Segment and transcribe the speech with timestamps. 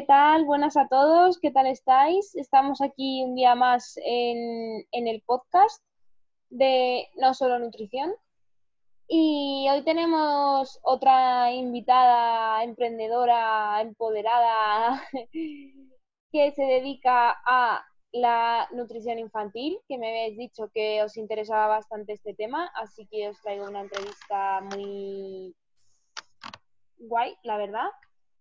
[0.00, 0.46] ¿Qué tal?
[0.46, 2.34] Buenas a todos, ¿qué tal estáis?
[2.34, 5.84] Estamos aquí un día más en, el podcast
[6.48, 8.10] de No Solo Nutrición.
[9.08, 15.02] Y hoy tenemos otra invitada emprendedora, empoderada,
[16.32, 22.14] que se dedica a la nutrición infantil, que me habéis dicho que os interesaba bastante
[22.14, 25.54] este tema, así que os traigo una entrevista muy
[26.96, 27.90] guay, la verdad.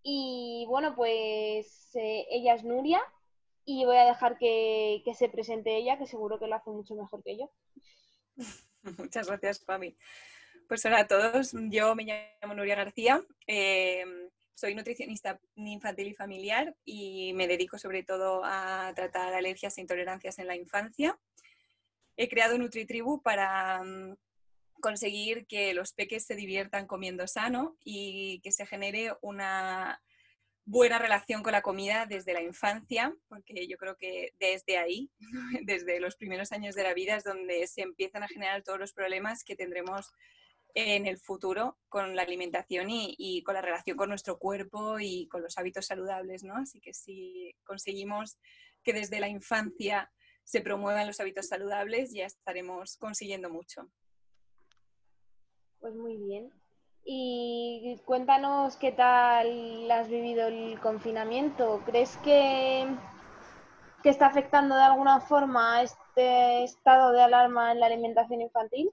[0.03, 3.01] Y bueno, pues eh, ella es Nuria
[3.65, 7.23] y voy a dejar que, se presente ella, que seguro que lo hace mucho mejor
[7.23, 7.51] que yo.
[8.97, 9.95] Muchas gracias, Pami.
[10.67, 14.05] Pues hola a todos, yo me llamo Nuria García, eh,
[14.53, 20.37] soy nutricionista infantil y familiar y me dedico sobre todo a tratar alergias e intolerancias
[20.37, 21.17] en la infancia.
[22.17, 24.17] He creado NutriTribu para mm,
[24.79, 30.01] conseguir que los peques se diviertan comiendo sano y que se genere una
[30.65, 35.09] buena relación con la comida desde la infancia, porque yo creo que desde ahí,
[35.65, 38.93] desde los primeros años de la vida, es donde se empiezan a generar todos los
[38.93, 40.11] problemas que tendremos
[40.75, 45.41] en el futuro con la alimentación y, con la relación con nuestro cuerpo y con
[45.41, 46.55] los hábitos saludables, ¿no?
[46.55, 48.37] Así que si conseguimos
[48.83, 50.11] que desde la infancia
[50.43, 53.89] se promuevan los hábitos saludables, ya estaremos consiguiendo mucho.
[55.79, 56.51] Pues muy bien.
[57.05, 61.81] Y cuéntanos qué tal has vivido el confinamiento.
[61.85, 62.85] ¿Crees que,
[64.03, 68.91] que está afectando de alguna forma este estado de alarma en la alimentación infantil?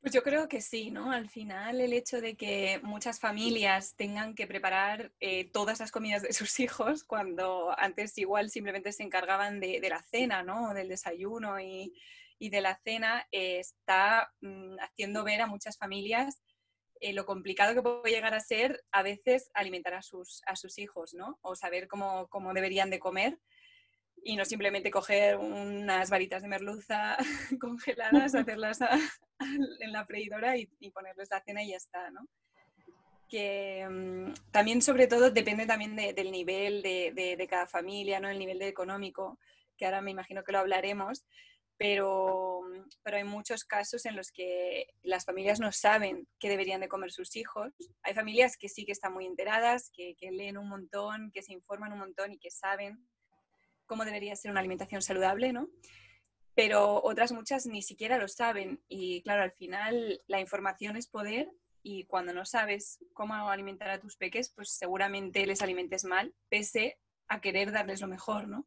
[0.00, 1.12] Pues yo creo que sí, ¿no?
[1.12, 6.22] Al final el hecho de que muchas familias tengan que preparar eh, todas las comidas
[6.22, 10.72] de sus hijos cuando antes igual simplemente se encargaban de, de la cena, ¿no?
[10.72, 11.92] Del desayuno y,
[12.38, 16.42] y de la cena eh, está mm, haciendo ver a muchas familias
[17.00, 20.78] eh, lo complicado que puede llegar a ser a veces alimentar a sus, a sus
[20.78, 21.38] hijos, ¿no?
[21.42, 23.38] O saber cómo, cómo deberían de comer
[24.22, 27.16] y no simplemente coger unas varitas de merluza
[27.60, 28.80] congeladas, hacerlas
[29.80, 32.26] en la freidora y, ponerles la cena y ya está, ¿no?
[33.28, 38.30] Que mm, también, sobre todo, depende también del nivel de, de, de, cada familia, ¿no?
[38.30, 39.38] El nivel de económico,
[39.76, 41.26] que ahora me imagino que lo hablaremos,
[41.78, 42.62] pero,
[43.02, 47.12] pero hay muchos casos en los que las familias no saben qué deberían de comer
[47.12, 47.72] sus hijos.
[48.02, 51.92] Hay familias que sí que están muy enteradas, que, leen un montón, que se informan
[51.92, 53.06] un montón y que saben
[53.84, 55.68] cómo debería ser una alimentación saludable, ¿no?
[56.54, 61.50] Pero otras muchas ni siquiera lo saben y claro, al final la información es poder
[61.82, 66.98] y cuando no sabes cómo alimentar a tus peques, pues seguramente les alimentes mal, pese
[67.28, 68.66] a querer darles lo mejor, ¿no?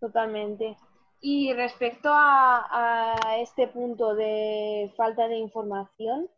[0.00, 0.76] Totalmente.
[1.20, 6.28] Y respecto a, este punto de falta de información,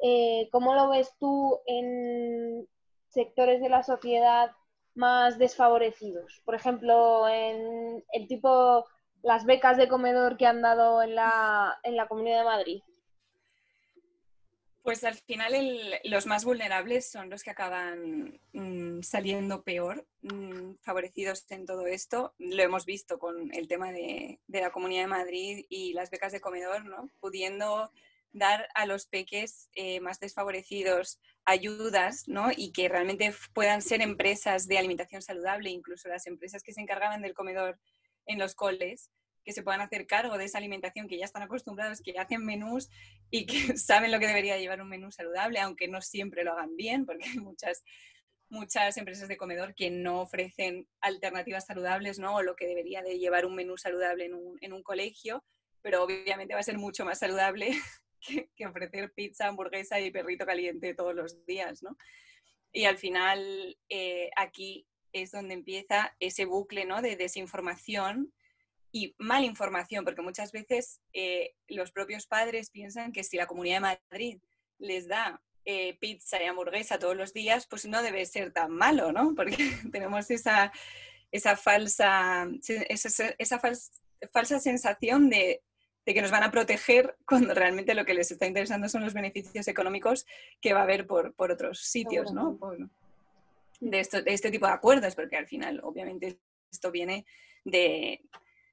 [0.00, 2.68] eh, ¿cómo lo ves tú en
[3.08, 4.52] sectores de la sociedad
[4.94, 6.42] más desfavorecidos?
[6.44, 8.86] Por ejemplo, en el tipo
[9.22, 12.82] las becas de comedor que han dado en la, en la Comunidad de Madrid?
[14.82, 21.48] Pues al final los más vulnerables son los que acaban mm, saliendo peor, mm, favorecidos
[21.50, 22.34] en todo esto.
[22.38, 26.40] Lo hemos visto con el tema de, la Comunidad de Madrid y las becas de
[26.40, 27.08] comedor, ¿no?
[27.20, 27.92] Pudiendo
[28.32, 32.50] dar a los peques eh, más desfavorecidos ayudas, ¿no?
[32.56, 37.22] Y que realmente puedan ser empresas de alimentación saludable, incluso las empresas que se encargaban
[37.22, 37.78] del comedor
[38.26, 39.10] en los coles,
[39.44, 42.88] que se puedan hacer cargo de esa alimentación, que ya están acostumbrados, que hacen menús
[43.30, 46.76] y que saben lo que debería llevar un menú saludable, aunque no siempre lo hagan
[46.76, 47.82] bien, porque hay muchas,
[48.48, 52.36] muchas empresas de comedor que no ofrecen alternativas saludables, ¿no?
[52.36, 55.44] O lo que debería de llevar un menú saludable en un, en un colegio,
[55.80, 57.72] pero obviamente va a ser mucho más saludable
[58.56, 61.96] que, ofrecer pizza, hamburguesa y perrito caliente todos los días, ¿no?
[62.74, 67.02] Y al final eh, aquí es donde empieza ese bucle ¿no?
[67.02, 68.32] de desinformación
[68.92, 73.76] y mala información, porque muchas veces eh, los propios padres piensan que si la Comunidad
[73.76, 74.38] de Madrid
[74.78, 79.10] les da eh, pizza y hamburguesa todos los días, pues no debe ser tan malo,
[79.10, 79.34] ¿no?
[79.34, 79.56] Porque
[79.92, 80.72] tenemos esa,
[81.30, 83.60] esa falsa, esa, esa
[84.30, 85.62] falsa sensación de,
[86.04, 89.14] de, que nos van a proteger cuando realmente lo que les está interesando son los
[89.14, 90.26] beneficios económicos
[90.60, 92.58] que va a haber por, por otros sitios, ¿no?
[93.80, 96.38] de, esto, de este tipo de acuerdos, porque al final, obviamente,
[96.70, 97.24] esto viene
[97.64, 98.20] de,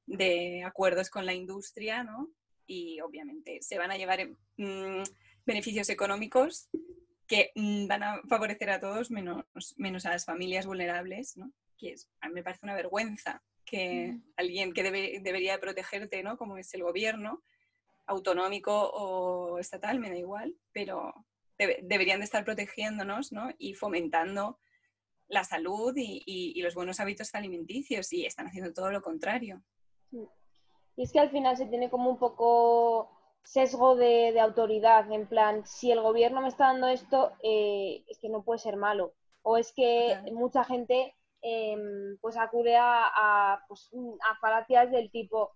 [0.10, 2.30] de acuerdos con la industria, ¿no?
[2.66, 4.28] Y obviamente se van a llevar
[4.58, 5.04] mm,
[5.46, 6.70] beneficios económicos
[7.28, 9.46] que mm, van a favorecer a todos menos,
[9.78, 11.52] menos a las familias vulnerables, ¿no?
[11.78, 16.38] Que es, a mí me parece una vergüenza que alguien que debería de protegerte, ¿no?
[16.38, 17.44] Como es el gobierno,
[18.08, 21.14] autonómico o estatal, me da igual, pero
[21.58, 23.54] deberían de estar protegiéndonos, ¿no?
[23.60, 24.58] Y fomentando
[25.28, 29.62] la salud y, y, los buenos hábitos alimenticios y están haciendo todo lo contrario.
[30.12, 33.10] Y es que al final se tiene como un poco
[33.44, 38.30] sesgo de, autoridad, en plan, si el gobierno me está dando esto, eh, es que
[38.30, 39.14] no puede ser malo.
[39.42, 43.90] O es que mucha gente em, pues acude a, a, pues,
[44.30, 45.52] a falacias del tipo,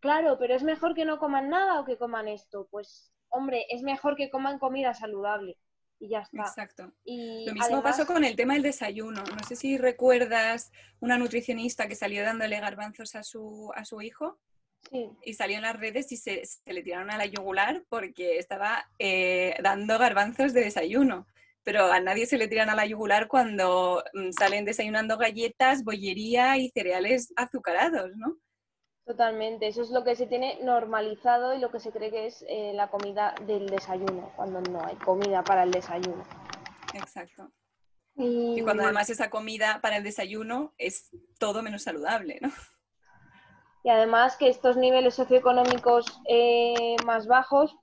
[0.00, 2.68] claro, pero es mejor que no coman nada o que coman esto.
[2.70, 5.58] Pues, hombre, es mejor que coman comida saludable
[6.04, 6.42] y ya está.
[6.42, 6.92] Exacto.
[7.06, 9.24] Lo mismo pasó con el tema del desayuno.
[9.24, 10.70] No sé si recuerdas
[11.00, 14.38] una nutricionista que salió dándole garbanzos a su, a su hijo.
[14.90, 15.08] Sí.
[15.22, 19.56] Y salió en las redes y se, le tiraron a la yugular porque estaba eh,
[19.62, 21.26] dando garbanzos de desayuno.
[21.62, 26.58] Pero a nadie se le tiran a la yugular cuando mm, salen desayunando galletas, bollería
[26.58, 28.36] y cereales azucarados, ¿no?
[29.06, 32.42] Totalmente, eso es lo que se tiene normalizado y lo que se cree que es
[32.48, 36.24] eh, la comida del desayuno, cuando no hay comida para el desayuno.
[36.94, 37.50] Exacto.
[38.16, 38.62] Y...
[38.62, 42.50] cuando además esa comida para el desayuno es todo menos saludable, ¿no?
[43.82, 47.76] Y además que estos niveles socioeconómicos eh, más bajos,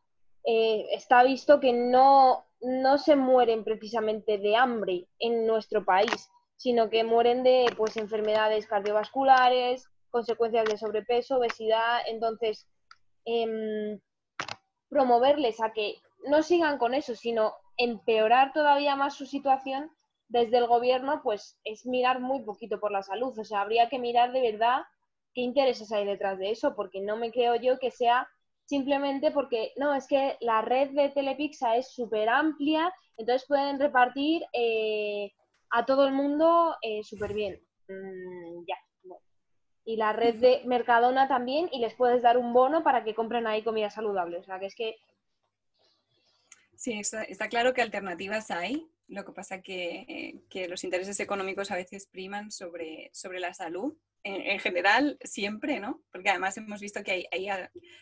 [0.44, 6.90] eh, está visto que no, no se mueren precisamente de hambre en nuestro país, sino
[6.90, 12.02] que mueren de pues, enfermedades cardiovasculares, consecuencias de sobrepeso, obesidad.
[12.08, 12.68] Entonces,
[13.26, 14.00] em,
[14.90, 15.96] promoverles a que
[16.28, 19.90] no sigan con eso, sino empeorar todavía más su situación
[20.28, 23.38] desde el gobierno, pues es mirar muy poquito por la salud.
[23.38, 24.82] O sea, habría que mirar de verdad
[25.34, 28.28] qué intereses hay detrás de eso, porque no me creo yo que sea
[28.66, 34.44] simplemente porque, no, es que la red de Telepixa es súper amplia, entonces pueden repartir
[34.54, 35.32] eh,
[35.72, 37.62] a todo el mundo eh, súper bien.
[37.90, 38.76] Mm, ya,
[39.92, 43.46] y la red de Mercadona también y les puedes dar un bono para que compren
[43.46, 44.38] ahí comida saludable.
[44.38, 44.96] O sea, que es que...
[46.78, 48.88] Sí, está, claro que alternativas hay.
[49.08, 53.98] Lo que pasa que, que los intereses económicos a veces priman sobre, sobre la salud.
[54.24, 56.02] En, general, siempre, ¿no?
[56.12, 57.48] Porque además hemos visto que hay, hay,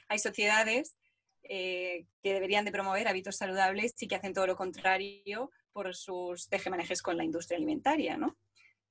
[0.10, 0.98] hay sociedades
[1.44, 6.50] eh, que deberían de promover hábitos saludables y que hacen todo lo contrario por sus
[6.50, 8.38] tejemanejes con la industria alimentaria, ¿no?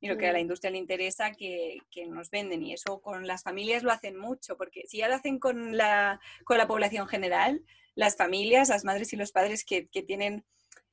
[0.00, 2.62] Y lo que a la industria le interesa que, que, nos venden.
[2.62, 6.20] Y eso con las familias lo hacen mucho, porque si ya lo hacen con la,
[6.44, 7.64] con la población general,
[7.94, 10.44] las familias, las madres y los padres que, que tienen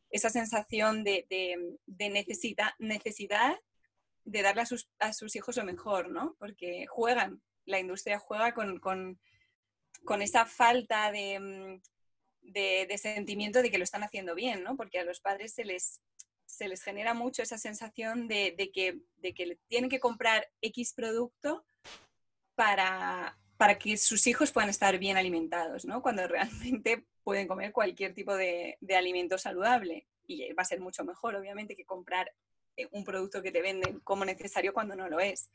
[0.09, 1.25] esa sensación de,
[1.85, 3.59] de, necesidad, necesidad
[4.23, 6.35] de darle a sus, a sus, hijos lo mejor, ¿no?
[6.39, 9.19] Porque juegan, la industria juega con, con,
[10.03, 11.79] con esa falta de,
[12.41, 14.75] de, sentimiento de que lo están haciendo bien, ¿no?
[14.75, 16.01] Porque a los padres se les,
[16.45, 18.99] se les genera mucho esa sensación de, que,
[19.67, 21.65] tienen que comprar X producto
[22.55, 26.01] para, para que sus hijos puedan estar bien alimentados, ¿no?
[26.01, 30.07] Cuando realmente pueden comer cualquier tipo de, de, alimento saludable.
[30.27, 32.31] Y va a ser mucho mejor, obviamente, que comprar
[32.77, 35.49] eh, un producto que te venden como necesario cuando no lo es.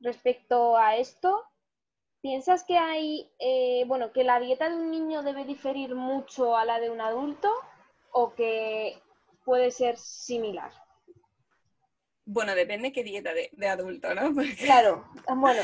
[0.00, 1.44] respecto a esto,
[2.20, 6.64] ¿piensas que hay, eh, bueno, que la dieta de un niño debe diferir mucho a
[6.64, 7.52] la de un adulto
[8.12, 8.98] o que
[9.44, 10.72] puede ser similar?
[12.24, 14.32] Bueno, depende qué dieta de, adulto, ¿no?
[14.58, 15.04] Claro,
[15.36, 15.60] bueno.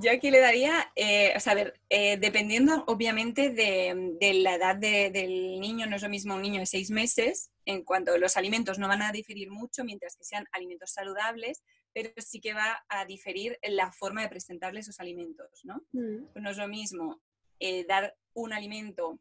[0.00, 4.76] Yo aquí le daría, eh, o sea, a ver, eh, dependiendo obviamente de, la edad
[4.76, 8.78] del niño, no es lo mismo un niño de seis meses, en cuanto los alimentos
[8.78, 13.04] no van a diferir mucho mientras que sean alimentos saludables, pero sí que va a
[13.04, 15.82] diferir la forma de presentarle esos alimentos, ¿no?
[15.92, 16.26] Mm.
[16.32, 17.20] Pues no es lo mismo
[17.58, 19.18] eh, dar un alimento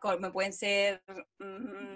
[0.00, 1.02] como pueden ser,
[1.38, 1.95] mm,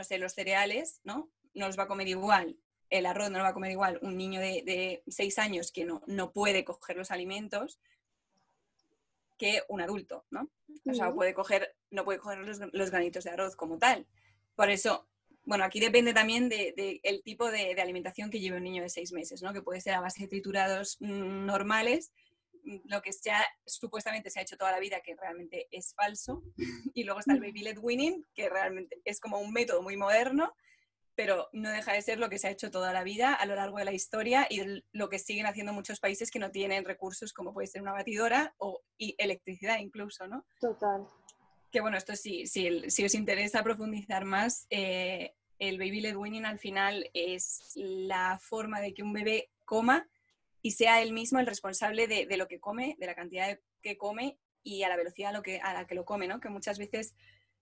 [0.00, 1.30] no sé, los cereales, ¿no?
[1.52, 2.56] No los va a comer igual
[2.90, 6.02] el arroz no lo va a comer igual un niño de, seis años que no,
[6.06, 7.78] no, puede coger los alimentos
[9.38, 10.50] que un adulto, ¿no?
[10.86, 14.06] O sea, puede coger, no puede coger los, granitos de arroz como tal.
[14.54, 15.08] Por eso,
[15.44, 19.12] bueno, aquí depende también del de, tipo de, alimentación que lleve un niño de seis
[19.12, 19.52] meses, ¿no?
[19.52, 22.12] Que puede ser a base de triturados mm, normales,
[22.84, 26.42] lo que ya supuestamente se ha hecho toda la vida, que realmente es falso.
[26.94, 30.54] Y luego está el baby led winning, que realmente es como un método muy moderno,
[31.14, 33.54] pero no deja de ser lo que se ha hecho toda la vida a lo
[33.54, 37.32] largo de la historia y lo que siguen haciendo muchos países que no tienen recursos
[37.32, 40.46] como puede ser una batidora o y electricidad incluso, ¿no?
[40.60, 41.06] Total.
[41.70, 46.46] Que bueno, esto sí, si, si os interesa profundizar más, eh, el baby led weaning
[46.46, 50.08] al final es la forma de que un bebé coma
[50.62, 53.96] y sea él mismo el responsable de, de lo que come, de la cantidad que
[53.96, 56.40] come y a la velocidad a, lo que, a la que lo come, ¿no?
[56.40, 57.14] Que muchas veces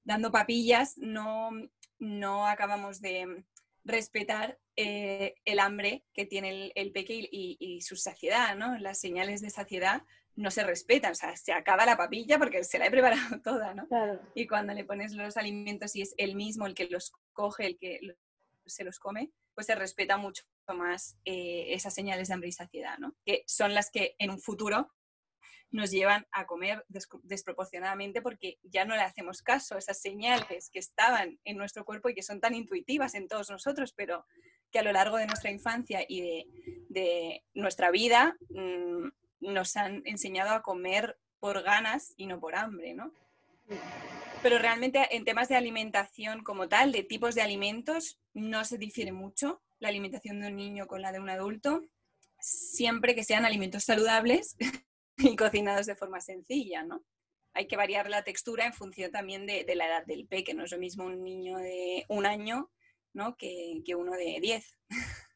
[0.04, 1.50] dando papillas no,
[1.98, 3.44] no acabamos de
[3.84, 8.78] respetar eh, el hambre que tiene el, el peque y, su saciedad, ¿no?
[8.78, 10.02] Las señales de saciedad
[10.36, 13.74] no se respetan, o sea, se acaba la papilla porque se la he preparado toda,
[13.74, 13.88] ¿no?
[14.34, 17.78] Y cuando le pones los alimentos y es él mismo el que los coge, el
[17.78, 18.00] que
[18.66, 22.96] se los come, pues se respeta mucho más eh, esas señales de hambre y saciedad,
[22.98, 23.16] ¿no?
[23.26, 24.94] Que son las que en un futuro
[25.72, 26.86] nos llevan a comer
[27.24, 32.08] desproporcionadamente porque ya no le hacemos caso a esas señales que estaban en nuestro cuerpo
[32.08, 34.24] y que son tan intuitivas en todos nosotros, pero
[34.70, 36.46] que a lo largo de nuestra infancia y
[36.88, 39.08] de, nuestra vida mm,
[39.40, 43.12] nos han enseñado a comer por ganas y no por hambre, ¿no?
[44.42, 49.12] Pero realmente en temas de alimentación como tal, de tipos de alimentos, no se difiere
[49.12, 51.82] mucho la alimentación de un niño con la de un adulto,
[52.40, 54.56] siempre que sean alimentos saludables
[55.16, 57.04] y cocinados de forma sencilla, ¿no?
[57.54, 60.70] Hay que variar la textura en función también de, la edad del peque, no es
[60.70, 62.70] lo mismo un niño de un año
[63.14, 63.36] ¿no?
[63.36, 64.76] que, uno de diez.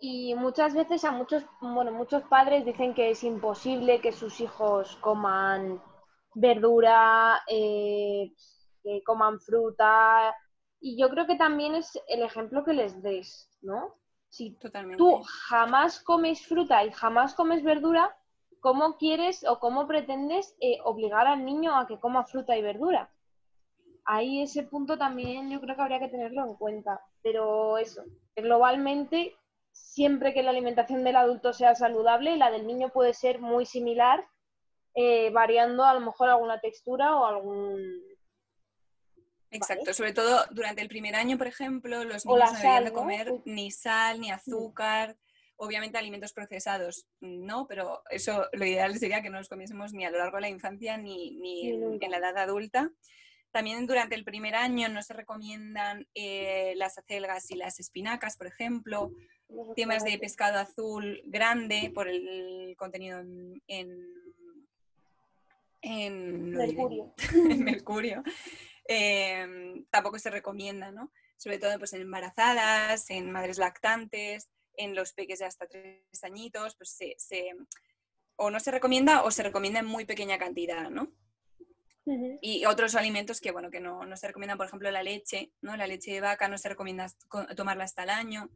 [0.00, 4.94] Y muchas veces a muchos, bueno, muchos padres dicen que es imposible que sus hijos
[5.00, 5.82] coman
[6.40, 8.32] verdura, eh,
[8.82, 10.34] que coman fruta.
[10.80, 13.94] Y yo creo que también es el ejemplo que les des, ¿no?
[14.30, 14.56] Si
[14.96, 18.14] tú jamás comes fruta y jamás comes verdura,
[18.60, 23.10] ¿cómo quieres o cómo pretendes eh, obligar al niño a que coma fruta y verdura?
[24.04, 27.00] Ahí ese punto también yo creo que habría que tenerlo en cuenta.
[27.22, 28.02] Pero eso,
[28.36, 29.36] globalmente,
[29.72, 34.24] siempre que la alimentación del adulto sea saludable, la del niño puede ser muy similar,
[35.00, 38.02] eh, variando a lo mejor alguna textura o algún
[39.48, 43.32] Exacto, sobre todo durante el primer año, por ejemplo, los niños no deberían de comer
[43.44, 45.16] ni sal, ni azúcar,
[45.56, 50.10] obviamente alimentos procesados, no, pero eso lo ideal sería que no los comiésemos ni a
[50.10, 52.90] lo largo de la infancia ni, en, la edad adulta.
[53.52, 58.48] También durante el primer año no se recomiendan eh, las acelgas y las espinacas, por
[58.48, 59.12] ejemplo,
[59.76, 64.18] temas de pescado azul grande por el contenido en, en,
[65.82, 67.14] mercurio.
[67.34, 68.22] en mercurio.
[68.84, 71.12] Em, tampoco se recomienda, ¿no?
[71.36, 76.76] Sobre todo pues, en embarazadas, en madres lactantes, en los peques de hasta tres añitos,
[76.76, 77.52] pues se,
[78.36, 81.12] o no se recomienda o se recomienda en muy pequeña cantidad, ¿no?
[82.40, 85.76] Y otros alimentos que, bueno, que no, no, se recomiendan, por ejemplo, la leche, ¿no?
[85.76, 87.06] La leche de vaca no se recomienda
[87.54, 88.48] tomarla hasta el año.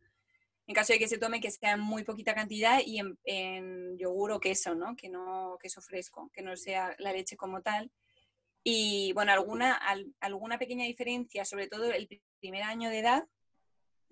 [0.66, 3.98] En caso de que se tome, que sea en muy poquita cantidad y en, en
[3.98, 4.94] yogur o queso, ¿no?
[4.96, 7.90] Que no queso fresco, que no sea la leche como tal.
[8.64, 9.80] Y bueno, alguna,
[10.20, 13.26] alguna pequeña diferencia, sobre todo el primer año de edad,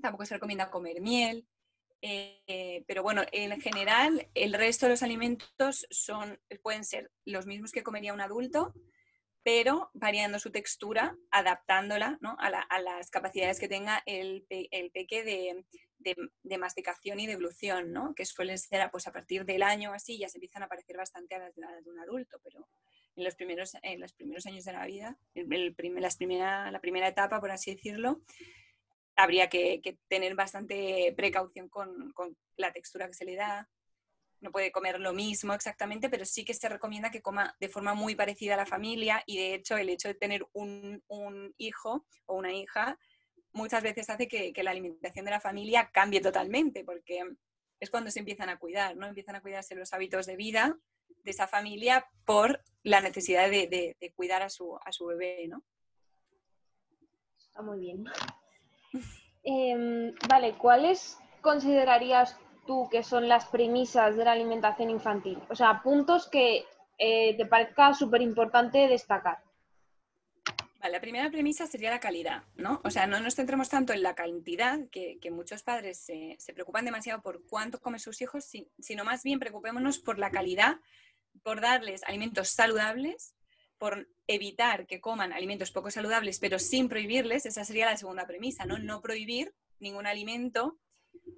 [0.03, 1.47] tampoco se recomienda comer miel,
[2.03, 7.73] eh, pero bueno, en general el resto de los alimentos son, pueden ser los mismos
[7.73, 8.75] que comería un adulto,
[9.43, 15.65] pero variando su textura, adaptándola a, las capacidades que tenga el, el peque de,
[16.01, 18.15] de, masticación y deglución, ¿no?
[18.15, 21.35] que suelen ser pues, a partir del año así, ya se empiezan a parecer bastante
[21.35, 22.69] a las de un adulto, pero
[23.17, 27.09] en los primeros, en los primeros años de la vida, el, las primera, la primera
[27.09, 28.23] etapa, por así decirlo,
[29.17, 32.15] habría que, tener bastante precaución con,
[32.57, 33.69] la textura que se le da.
[34.41, 37.93] No puede comer lo mismo exactamente, pero sí que se recomienda que coma de forma
[37.93, 41.03] muy parecida a la familia y de hecho el hecho de tener un,
[41.59, 42.99] hijo o una hija
[43.53, 47.23] muchas veces hace que, la alimentación de la familia cambie totalmente, porque
[47.79, 49.07] es cuando se empiezan a cuidar, ¿no?
[49.07, 50.77] Empiezan a cuidarse los hábitos de vida
[51.25, 55.63] de esa familia por la necesidad de, cuidar a su, a su bebé, ¿no?
[57.39, 58.05] Está muy bien.
[59.43, 65.39] Em, vale, ¿cuáles considerarías tú que son las premisas de la alimentación infantil?
[65.49, 66.67] O sea, puntos que
[66.99, 69.39] eh, te parezca súper importante destacar.
[70.89, 72.81] La primera premisa sería la calidad, ¿no?
[72.85, 77.21] O sea, no nos centremos tanto en la cantidad, que, muchos padres se, preocupan demasiado
[77.23, 80.81] por cuánto comen sus hijos, sino más bien preocupémonos por la calidad,
[81.43, 83.35] por darles alimentos saludables
[83.81, 88.67] por evitar que coman alimentos poco saludables, pero sin prohibirles, esa sería la segunda premisa,
[88.67, 88.79] ¿no?
[88.79, 90.79] No prohibir ningún alimento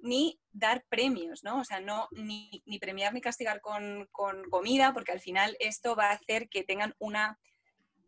[0.01, 1.61] ni dar premios, ¿no?
[1.61, 4.09] O sea, no ni, premiar ni castigar con,
[4.49, 7.39] comida, porque al final esto va a hacer que tengan una,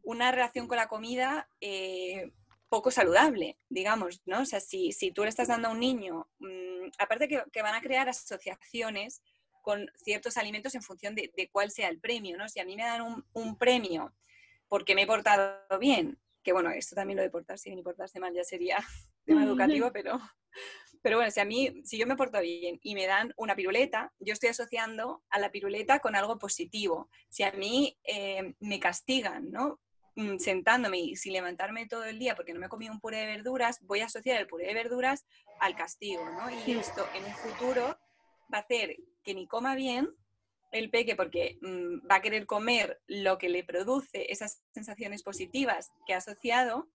[0.05, 2.31] una relación con la comida eh,
[2.69, 4.41] poco saludable, digamos, ¿no?
[4.41, 7.75] O sea, si, tú le estás dando a un niño, mm, aparte que, que, van
[7.75, 9.21] a crear asociaciones
[9.61, 12.47] con ciertos alimentos en función de, cuál sea el premio, ¿no?
[12.47, 14.13] Si a mí me dan un, un premio
[14.67, 16.19] porque me he portado bien.
[16.43, 18.77] Que bueno, esto también lo de portarse bien y portarse mal ya sería
[19.25, 20.19] tema educativo, pero,
[21.01, 24.13] pero bueno, si a mí, si yo me porto bien y me dan una piruleta,
[24.19, 27.09] yo estoy asociando a la piruleta con algo positivo.
[27.29, 29.79] Si a mí eh, me castigan, ¿no?
[30.17, 33.17] Mm, sentándome y sin levantarme todo el día porque no me he comido un puré
[33.17, 35.25] de verduras, voy a asociar el puré de verduras
[35.59, 36.49] al castigo, ¿no?
[36.49, 37.99] Y esto en un futuro
[38.53, 38.95] va a hacer
[39.25, 40.09] que ni coma bien
[40.71, 45.91] el peque porque mm, va a querer comer lo que le produce esas sensaciones positivas
[46.07, 46.87] que ha asociado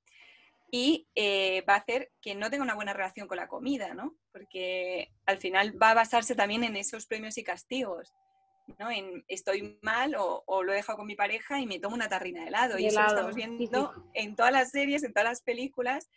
[0.70, 4.16] y eh, va a hacer que no tenga una buena relación con la comida, ¿no?
[4.32, 8.14] Porque al final va a basarse también en esos premios y castigos,
[8.78, 8.90] ¿no?
[8.90, 12.42] En estoy mal o, lo he dejado con mi pareja y me tomo una tarrina
[12.42, 12.78] de helado.
[12.78, 16.11] Y, eso lo estamos viendo en todas las series, en todas las películas,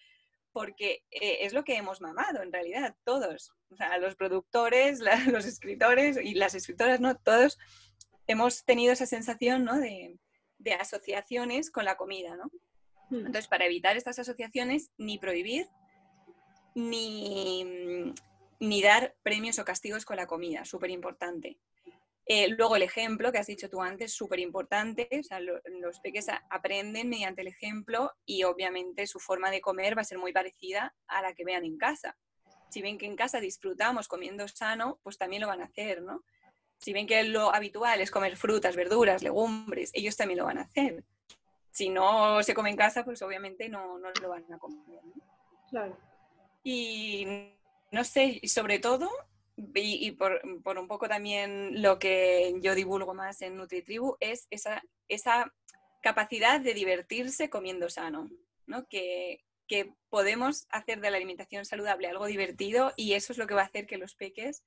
[0.51, 3.53] porque eh, es lo que hemos mamado en realidad, todos.
[3.69, 4.99] O sea, los productores,
[5.31, 7.15] los escritores y las escritoras, ¿no?
[7.17, 7.57] Todos
[8.27, 9.79] hemos tenido esa sensación, ¿no?
[9.79, 10.17] De,
[10.79, 12.49] asociaciones con la comida, ¿no?
[13.09, 13.25] Hmm.
[13.25, 15.67] Entonces, para evitar estas asociaciones, ni prohibir,
[16.73, 18.13] ni,
[18.59, 21.59] ni dar premios o castigos con la comida, súper importante.
[22.25, 26.27] Eh, luego el ejemplo que has dicho tú antes, súper importante, o sea, los peques
[26.49, 30.95] aprenden mediante el ejemplo y obviamente su forma de comer va a ser muy parecida
[31.07, 32.17] a la que vean en casa.
[32.69, 36.23] Si ven que en casa disfrutamos comiendo sano, pues también lo van a hacer, ¿no?
[36.77, 40.63] Si ven que lo habitual es comer frutas, verduras, legumbres, ellos también lo van a
[40.63, 41.03] hacer.
[41.71, 45.01] Si no se come en casa, pues obviamente no, no lo van a comer.
[45.69, 45.97] Claro.
[46.63, 47.51] Y
[47.91, 49.09] no sé, sobre todo
[49.55, 55.53] y, por, un poco también lo que yo divulgo más en NutriTribu es esa, esa
[56.01, 58.29] capacidad de divertirse comiendo sano,
[58.65, 58.87] ¿no?
[58.87, 59.41] que,
[60.09, 63.65] podemos hacer de la alimentación saludable algo divertido y eso es lo que va a
[63.65, 64.63] hacer que los peques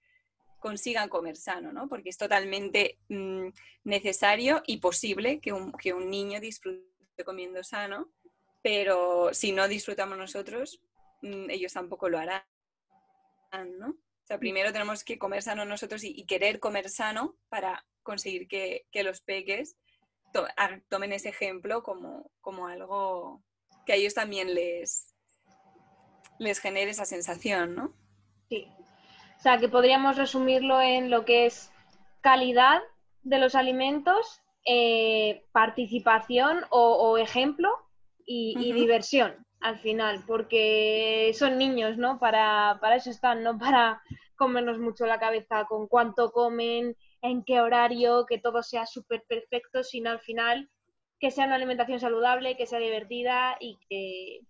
[0.58, 1.88] consigan comer sano, ¿no?
[1.88, 3.50] porque es totalmente mm,
[3.84, 6.82] necesario y posible que un, que un niño disfrute
[7.24, 8.10] comiendo sano,
[8.62, 10.80] pero si no disfrutamos nosotros,
[11.22, 12.42] mm, ellos tampoco lo harán.
[13.78, 13.96] ¿no?
[14.26, 18.84] O sea, primero tenemos que comer sano nosotros y, querer comer sano para conseguir que,
[19.04, 19.76] los peques
[20.88, 23.44] tomen ese ejemplo como, como, algo
[23.86, 25.14] que a ellos también les,
[26.40, 27.94] les genere esa sensación, ¿no?
[28.48, 28.66] Sí.
[29.38, 31.70] O sea, que podríamos resumirlo en lo que es
[32.20, 32.82] calidad
[33.22, 37.70] de los alimentos, eh, participación o, ejemplo
[38.24, 42.20] y, diversión al final, porque son niños, ¿no?
[42.20, 44.00] Para, para eso están, no para
[44.36, 49.82] comernos mucho la cabeza con cuánto comen, en qué horario, que todo sea súper perfecto,
[49.82, 50.70] sino al final
[51.18, 54.40] que sea una alimentación saludable, que sea divertida y que...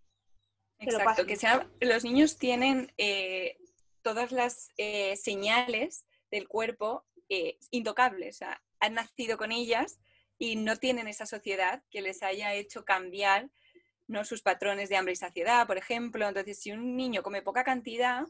[0.80, 3.56] Exacto, que sea, los niños tienen eh,
[4.02, 9.98] todas las eh, señales del cuerpo eh, intocables, o sea, han nacido con ellas
[10.36, 13.48] y no tienen esa sociedad que les haya hecho cambiar
[14.08, 14.24] ¿no?
[14.24, 16.26] sus patrones de hambre y saciedad, por ejemplo.
[16.26, 18.24] Entonces, si un niño come poca cantidad,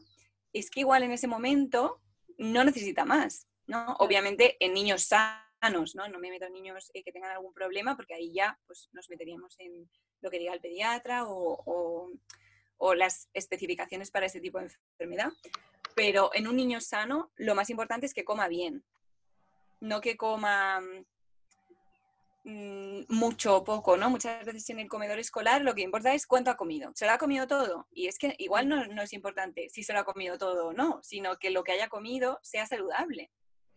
[0.53, 2.01] es que igual en ese momento
[2.37, 3.95] no necesita más, ¿no?
[3.99, 6.07] Obviamente en niños sanos, ¿no?
[6.07, 9.09] No me meto en niños eh, que tengan algún problema porque ahí ya pues, nos
[9.09, 9.89] meteríamos en
[10.21, 12.09] lo que diga el pediatra o,
[12.95, 15.31] las especificaciones para ese tipo de enfermedad.
[15.95, 18.83] Pero en un niño sano lo más importante es que coma bien,
[19.79, 21.05] no que coma mm,
[23.09, 24.09] mucho o poco, ¿no?
[24.09, 26.91] Muchas veces en el comedor escolar lo que importa es cuánto ha comido.
[26.95, 27.87] ¿Se lo ha comido todo?
[27.91, 30.73] Y es que igual no, no es importante si se lo ha comido todo o
[30.73, 33.31] no, sino que lo que haya comido sea saludable.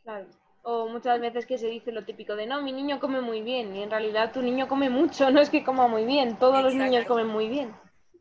[0.05, 0.29] Claro.
[0.63, 3.75] O muchas veces que se dice lo típico de no, mi niño come muy bien,
[3.75, 6.75] y en realidad tu niño come mucho, no es que coma muy bien, todos los
[6.75, 7.75] niños comen muy bien.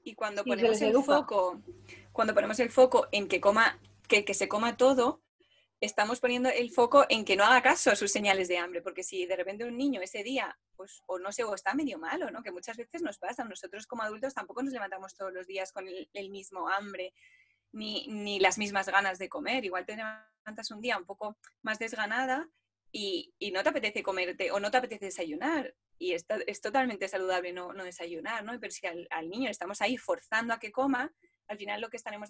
[0.03, 1.59] Y cuando ponemos el foco,
[2.13, 5.21] cuando ponemos el foco en que coma, que, que se coma todo,
[5.81, 9.03] estamos poniendo el foco en que no haga caso a sus señales de hambre, porque
[9.03, 12.29] si de repente un niño ese día, pues, o no sé, o está medio malo,
[12.31, 12.43] ¿no?
[12.43, 15.87] Que muchas veces nos pasa, nosotros como adultos tampoco nos levantamos todos los días con
[15.87, 17.13] el, mismo hambre,
[17.71, 21.79] ni, ni, las mismas ganas de comer, igual te levantas un día un poco más
[21.79, 22.49] desganada
[22.91, 27.07] y, y no te apetece comerte o no te apetece desayunar, y es, es totalmente
[27.07, 28.57] saludable no, no, desayunar, ¿no?
[28.59, 31.13] Pero si al, al niño estamos ahí forzando a que coma,
[31.47, 32.29] al final lo que estaremos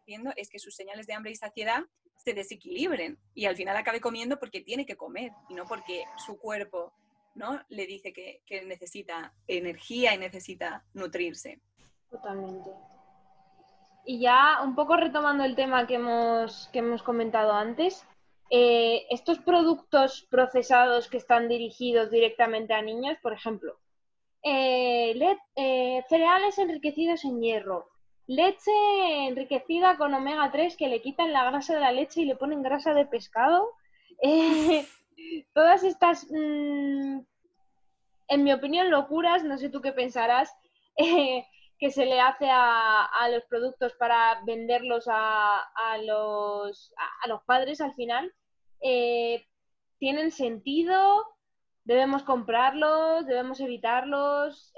[0.00, 1.84] haciendo es que sus señales de hambre y saciedad
[2.22, 6.38] se desequilibren y al final acabe comiendo porque tiene que comer y no porque su
[6.38, 6.92] cuerpo
[7.34, 7.60] ¿no?
[7.68, 11.60] le dice que, necesita energía y necesita nutrirse.
[12.10, 12.70] Totalmente.
[14.04, 18.04] Y ya un poco retomando el tema que hemos, que hemos comentado antes,
[18.50, 23.78] eh, estos productos procesados que están dirigidos directamente a niños, por ejemplo,
[24.42, 25.14] eh,
[25.54, 27.90] eh, cereales enriquecidos en hierro,
[28.30, 28.70] Leche
[29.26, 32.62] enriquecida con omega 3 que le quitan la grasa de la leche y le ponen
[32.62, 33.72] grasa de pescado.
[34.22, 34.86] Eh,
[35.54, 37.20] todas estas, mm,
[38.28, 40.54] en mi opinión, locuras, no sé tú qué pensarás,
[40.96, 41.44] eh,
[41.78, 46.92] que se le hace a, los productos para venderlos a, los,
[47.24, 48.32] a, los, padres al final,
[48.82, 49.46] eh,
[49.98, 51.26] tienen sentido,
[51.84, 54.72] debemos comprarlos, debemos evitarlos.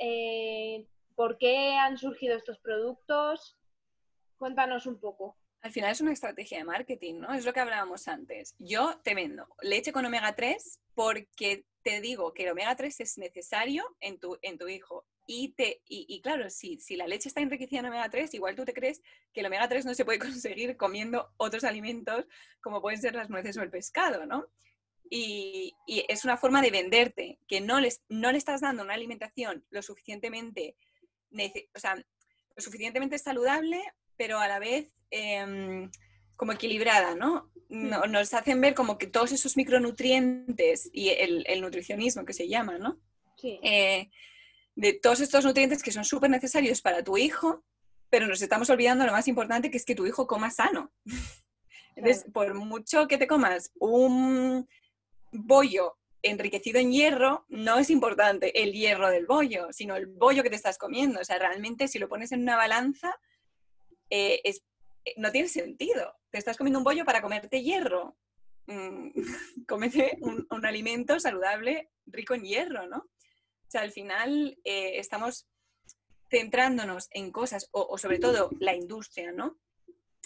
[1.23, 3.57] ¿Por qué han surgido estos productos?
[4.39, 5.39] Cuéntanos un poco.
[5.61, 7.33] Al final es una estrategia de marketing, ¿no?
[7.33, 8.57] Es lo que hablábamos antes.
[8.59, 13.19] Yo te vendo leche con omega 3 porque te digo que el omega 3 es
[13.19, 15.07] necesario en tu, en tu hijo.
[15.29, 18.65] Y, te, y, claro, si, si la leche está enriquecida en omega 3, igual tú
[18.65, 19.01] te crees
[19.33, 22.27] que el omega 3 no se puede conseguir comiendo otros alimentos
[22.61, 24.49] como pueden ser las nueces o el pescado, ¿no?
[25.09, 28.95] Y, y es una forma de venderte, que no, les, no le estás dando una
[28.95, 30.75] alimentación lo suficientemente
[31.75, 33.83] o sea, lo suficientemente saludable,
[34.17, 35.91] pero a la vez em,
[36.37, 37.51] como equilibrada, ¿no?
[37.69, 38.11] Mm.
[38.11, 43.01] Nos hacen ver como que todos esos micronutrientes y el, nutricionismo que se llama, ¿no?
[43.37, 43.59] Sí.
[43.63, 44.11] Eh,
[44.75, 47.65] de todos estos nutrientes que son súper necesarios para tu hijo,
[48.11, 50.93] pero nos estamos olvidando lo más importante que es que tu hijo coma sano.
[51.97, 54.67] Entonces, por mucho que te comas un
[55.31, 60.51] bollo enriquecido en hierro, no es importante el hierro del bollo, sino el bollo que
[60.51, 61.21] te estás comiendo.
[61.21, 63.19] O sea, realmente si lo pones en una balanza,
[64.09, 66.15] eh, eh, no tiene sentido.
[66.31, 68.17] Te estás comiendo un bollo para comerte hierro.
[68.67, 69.11] Mm,
[70.51, 72.99] un, alimento saludable, rico en hierro, ¿no?
[72.99, 75.49] O sea, al final eh, estamos
[76.31, 79.59] centrándonos en cosas, o, sobre todo la industria, ¿no?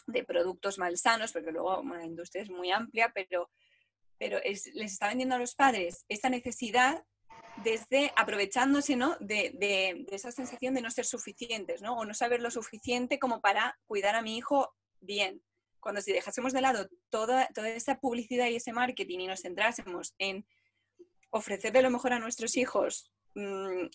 [0.06, 3.50] De productos malsanos, porque luego la industria es muy amplia, pero
[4.28, 7.04] pero les está vendiendo a los padres esta necesidad
[7.62, 9.16] desde aprovechándose ¿no?
[9.20, 11.96] de, esa sensación de no ser suficientes ¿no?
[11.96, 15.44] o no saber lo suficiente como para cuidar a mi hijo bien.
[15.78, 20.16] Cuando si dejásemos de lado toda, toda esa publicidad y ese marketing y nos centrásemos
[20.18, 20.44] en
[21.30, 23.86] ofrecerle lo mejor a nuestros hijos, mm,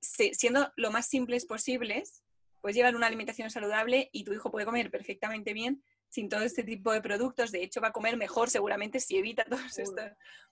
[0.00, 2.24] siendo lo más simples posibles,
[2.62, 6.64] pues llevar una alimentación saludable y tu hijo puede comer perfectamente bien sin todo este
[6.64, 7.52] tipo de productos.
[7.52, 10.10] De hecho, va a comer mejor seguramente si evita todos estos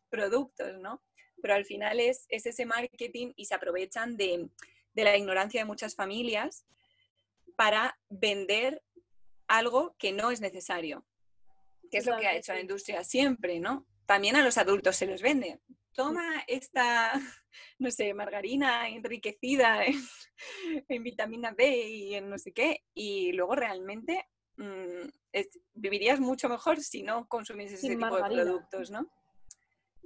[0.08, 1.02] productos, ¿no?
[1.42, 4.48] Pero al final es, ese marketing y se aprovechan de,
[4.94, 6.66] la ignorancia de muchas familias
[7.56, 8.82] para vender
[9.46, 11.06] algo que no es necesario,
[11.90, 13.86] que es lo que ha hecho la industria siempre, ¿no?
[14.06, 15.60] También a los adultos se les vende.
[15.92, 17.12] Toma esta,
[17.78, 19.84] no sé, margarina enriquecida
[20.88, 25.08] en, vitamina B y en no sé qué, y luego realmente mm,
[25.74, 29.10] vivirías mucho mejor si no consumieses ese tipo de productos, ¿no?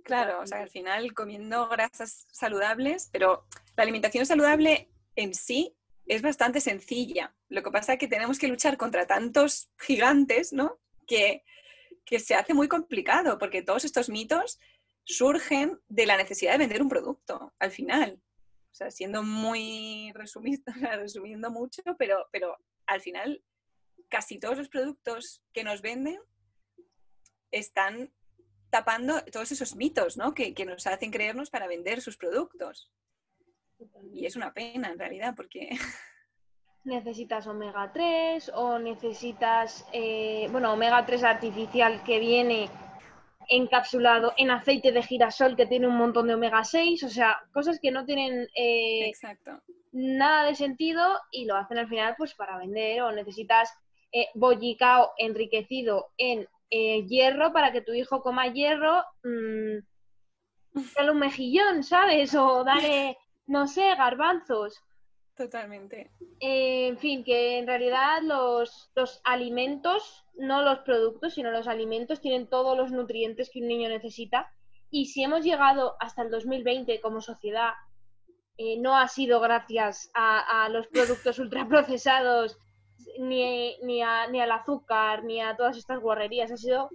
[0.02, 6.22] Claro, o sea, al final comiendo grasas saludables, pero la alimentación saludable en sí es
[6.22, 7.34] bastante sencilla.
[7.48, 10.78] Lo que pasa es que tenemos que luchar contra tantos gigantes, ¿no?
[11.06, 11.44] Que,
[12.04, 14.58] que se hace muy complicado, porque todos estos mitos
[15.04, 18.20] surgen de la necesidad de vender un producto, al final.
[18.70, 23.42] O sea, siendo muy resumista, resumiendo mucho, pero, pero al final
[24.10, 26.20] casi todos los productos que nos venden
[27.50, 28.12] están
[28.68, 30.34] tapando todos esos mitos ¿no?
[30.34, 32.90] que, nos hacen creernos para vender sus productos.
[34.12, 35.70] Y es una pena en realidad porque...
[36.82, 42.70] Necesitas omega 3 o necesitas, eh, bueno, omega 3 artificial que viene
[43.50, 47.80] encapsulado en aceite de girasol que tiene un montón de omega 6, o sea, cosas
[47.80, 49.12] que no tienen eh,
[49.92, 53.76] nada de sentido y lo hacen al final pues para vender o necesitas
[54.12, 59.78] eh, bollicao enriquecido en eh, hierro para que tu hijo coma hierro, mmm,
[60.96, 62.34] dale un mejillón, ¿sabes?
[62.34, 64.82] O dale, no sé, garbanzos.
[65.36, 66.10] Totalmente.
[66.38, 72.20] Eh, en fin, que en realidad los, los, alimentos, no los productos, sino los alimentos,
[72.20, 74.52] tienen todos los nutrientes que un niño necesita.
[74.90, 77.72] Y si hemos llegado hasta el 2020 como sociedad,
[78.62, 82.58] eh, no ha sido gracias a, los productos ultraprocesados,
[83.18, 86.90] ni, ni, ni, al azúcar, ni a todas estas guarrerías, ha sido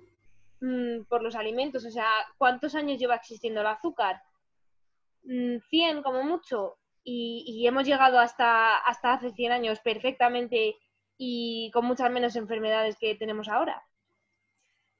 [0.61, 1.85] mm, por los alimentos.
[1.85, 4.21] O sea, ¿cuántos años lleva existiendo el azúcar?
[5.23, 5.61] ¿100
[5.99, 6.77] mm, como mucho?
[7.05, 10.75] y, hemos llegado hasta, hasta hace 100 años perfectamente
[11.17, 13.83] y con muchas menos enfermedades que tenemos ahora.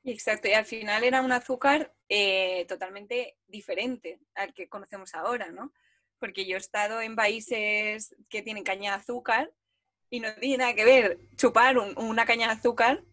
[0.04, 5.74] Exacto, y al final era un azúcar eh, totalmente diferente al que conocemos ahora, ¿no?
[6.20, 9.52] Porque yo he estado en países que tienen caña de azúcar
[10.10, 13.04] y no tiene nada que ver chupar una caña de azúcar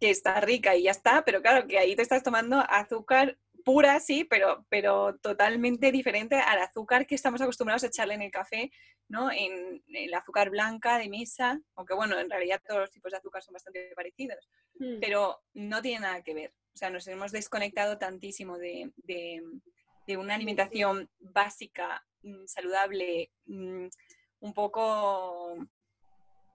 [0.00, 4.00] que está rica y ya está, pero claro que ahí te estás tomando azúcar pura,
[4.00, 8.70] sí, pero, pero totalmente diferente al azúcar que estamos acostumbrados a echarle en el café,
[9.08, 9.30] ¿no?
[9.30, 13.42] En, el azúcar blanca de mesa, aunque bueno, en realidad todos los tipos de azúcar
[13.42, 15.00] son bastante parecidos, hmm.
[15.00, 16.54] pero no tiene nada que ver.
[16.74, 18.90] O sea, nos hemos desconectado tantísimo de,
[20.16, 23.88] una alimentación básica, mm, saludable, mm,
[24.40, 25.58] un poco,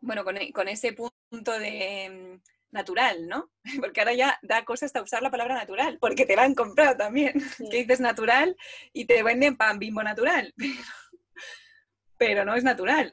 [0.03, 2.39] bueno, con, con ese punto de
[2.71, 3.49] natural, ¿no?
[3.79, 6.97] Porque ahora ya da cosa hasta usar la palabra natural, porque te la han comprado
[6.97, 7.33] también.
[7.71, 8.57] Que dices natural
[8.91, 10.53] y te venden pan bimbo natural.
[12.17, 13.09] Pero, no es natural.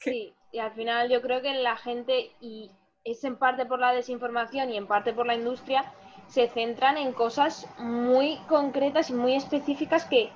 [0.00, 2.70] Sí, y al final yo creo que la gente, y
[3.02, 5.92] es en parte por la desinformación y en parte por la industria,
[6.28, 10.30] se centran en cosas muy concretas y muy específicas que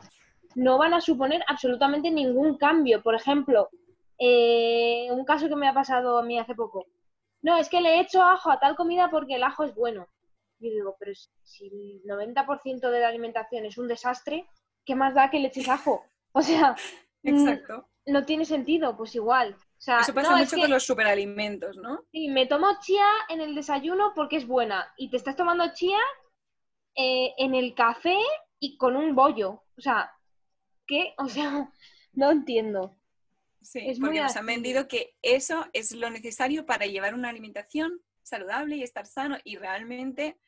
[0.57, 3.01] no van a suponer absolutamente ningún cambio.
[3.01, 3.69] Por ejemplo,
[4.21, 6.87] eh, un caso que me ha pasado a mí hace poco
[7.43, 10.09] no, es que le he hecho ajo a tal comida porque el ajo es bueno.
[10.59, 14.47] Y digo, pero si el 90% de la alimentación es un desastre,
[14.85, 16.05] ¿qué más da que le eches ajo?
[16.33, 16.77] O sea,
[17.25, 17.89] mm, Exacto.
[18.07, 19.57] no tiene sentido, pues igual.
[19.77, 22.05] Eso pasa mucho con los superalimentos, ¿no?
[22.13, 24.95] Sí, me tomo chía en el desayuno porque es buena.
[24.97, 25.99] Y te estás tomando chía
[26.95, 28.17] eh, en el café
[28.61, 29.65] y con un bollo.
[29.77, 30.13] O sea,
[30.87, 31.15] ¿qué?
[31.19, 31.69] O sea,
[32.13, 33.00] no entiendo.
[33.63, 38.77] Sí, porque nos han vendido que eso es lo necesario para llevar una alimentación saludable
[38.77, 40.39] y estar sano y realmente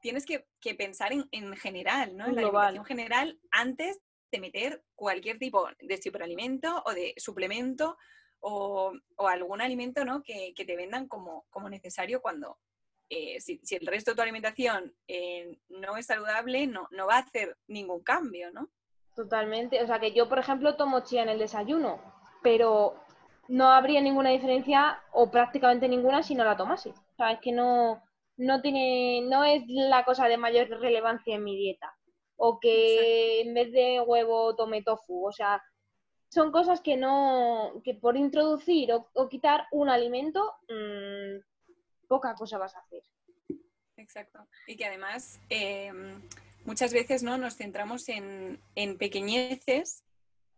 [0.00, 2.26] tienes que, pensar en, general, ¿no?
[2.26, 4.00] En la alimentación general antes
[4.30, 7.96] de meter cualquier tipo de superalimento o de suplemento
[8.40, 10.22] o, algún alimento ¿no?
[10.22, 12.58] que, te vendan como, como necesario cuando
[13.08, 17.20] eh, si, el resto de tu alimentación eh, no es saludable, no, no va a
[17.20, 18.70] hacer ningún cambio, ¿no?
[19.14, 19.82] Totalmente.
[19.82, 22.13] O sea que yo, por ejemplo, tomo chía en el desayuno
[22.44, 22.94] pero
[23.48, 26.90] no habría ninguna diferencia o prácticamente ninguna si no la tomase.
[26.90, 28.02] O sea, es que no,
[28.36, 31.96] no tiene, no es la cosa de mayor relevancia en mi dieta.
[32.36, 35.26] O que en vez de huevo tome tofu.
[35.26, 35.62] O sea,
[36.28, 41.40] son cosas que no, que por introducir o, quitar un alimento, mmm,
[42.06, 43.02] poca cosa vas a hacer.
[43.96, 44.46] Exacto.
[44.66, 46.20] Y que además em,
[46.66, 47.38] muchas veces ¿no?
[47.38, 50.04] nos centramos en, en pequeñeces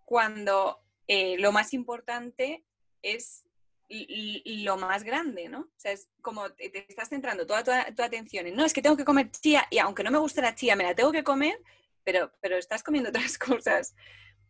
[0.04, 2.64] cuando eh, lo más importante
[3.02, 3.44] es
[3.88, 5.60] lo más grande, ¿no?
[5.60, 7.62] O sea, es como te, estás centrando toda
[7.94, 10.42] tu, atención en, no, es que tengo que comer chía y aunque no me guste
[10.42, 11.56] la chía, me la tengo que comer,
[12.02, 13.94] pero, pero estás comiendo otras cosas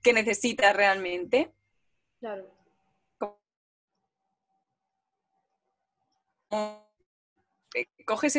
[0.03, 1.53] que necesitas realmente.
[2.21, 2.55] Claro.
[8.07, 8.38] coges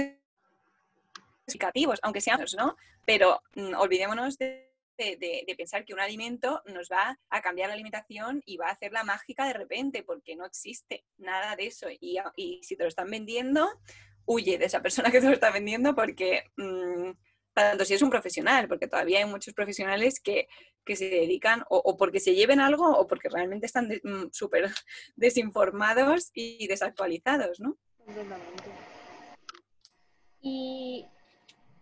[1.46, 2.78] significativos, aunque sean, ¿no?
[3.06, 4.67] Pero mm, olvidémonos de
[4.98, 8.92] de, pensar que un alimento nos va a cambiar la alimentación y va a hacer
[8.92, 11.88] la mágica de repente, porque no existe nada de eso.
[11.90, 12.20] Y,
[12.64, 13.68] si te lo están vendiendo,
[14.26, 17.12] huye de esa persona que te lo está vendiendo porque, mm,
[17.54, 20.48] tanto si es un profesional, porque todavía hay muchos profesionales que,
[20.88, 24.64] se dedican o, porque se lleven algo o porque realmente están mm, súper
[25.18, 27.78] desinformados y desactualizados, ¿no?
[30.40, 31.06] Y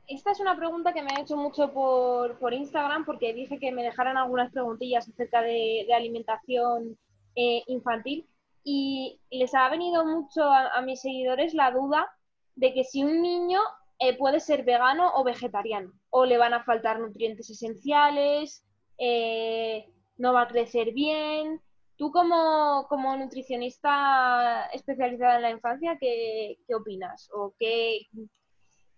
[0.07, 3.83] esta es una pregunta que me ha hecho mucho por, Instagram porque dije que me
[3.83, 6.97] dejaran algunas preguntillas acerca de, alimentación
[7.35, 8.27] eh, infantil
[8.63, 12.07] y les ha venido mucho a, mis seguidores la duda
[12.55, 13.59] de que si un niño
[13.99, 18.65] eh, puede ser vegano o vegetariano o le van a faltar nutrientes esenciales,
[18.97, 21.61] eh, no va a crecer bien.
[21.97, 22.87] Tú como,
[23.17, 27.29] nutricionista especializada en la infancia, ¿qué, qué opinas?
[27.33, 28.01] ¿O qué,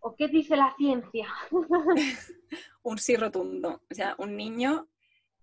[0.08, 1.28] ¿O qué dice la ciencia?
[2.84, 3.82] un sí rotundo.
[3.92, 4.88] O sea, un niño,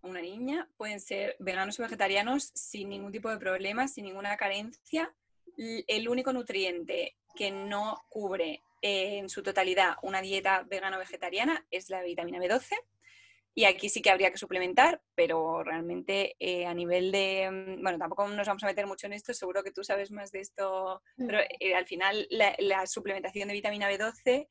[0.00, 5.14] una niña pueden ser veganos o vegetarianos sin ningún tipo de problema, sin ninguna carencia.
[5.58, 11.90] El único nutriente que no cubre eh, en su totalidad una dieta vegano vegetariana es
[11.90, 12.74] la vitamina B12
[13.54, 17.98] y aquí sí que habría que suplementar, pero realmente eh, a nivel de, mm, bueno,
[17.98, 21.02] tampoco nos vamos a meter mucho en esto, seguro que tú sabes más de esto,
[21.16, 21.26] mm.
[21.26, 24.48] pero eh, al final la, suplementación de vitamina B12,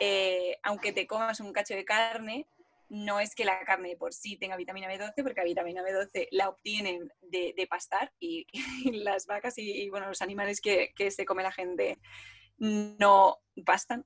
[0.00, 2.46] eh, aunque te comas un cacho de carne,
[2.88, 6.50] no es que la carne por sí tenga vitamina B12, porque la vitamina B12 la
[6.50, 8.46] obtienen de, pastar y,
[8.92, 11.98] las vacas y, bueno, los animales que, que se come la gente
[12.58, 14.04] no pastan.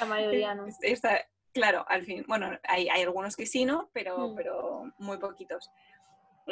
[0.00, 0.66] La mayoría no.
[1.54, 3.88] Claro, al fin, bueno, hay, algunos que sí, ¿no?
[3.92, 4.34] Pero, mm.
[4.34, 5.70] pero muy poquitos.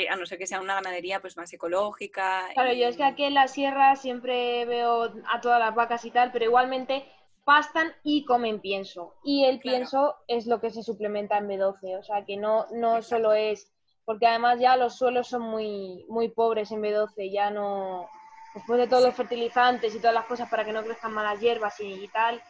[0.08, 2.48] A no ser que sea una ganadería pues más ecológica.
[2.54, 6.12] Claro, yo es que aquí en la sierra siempre veo a todas las vacas y
[6.12, 7.04] tal, pero igualmente
[7.44, 9.14] pastan y comen pienso.
[9.24, 13.02] Y el pienso es lo que se suplementa en B12, o sea que no, no
[13.02, 13.70] solo es,
[14.04, 18.08] porque además ya los suelos son muy, muy pobres en B12, ya no,
[18.54, 21.78] después de todos los fertilizantes y todas las cosas para que no crezcan malas hierbas
[21.80, 22.40] y tal,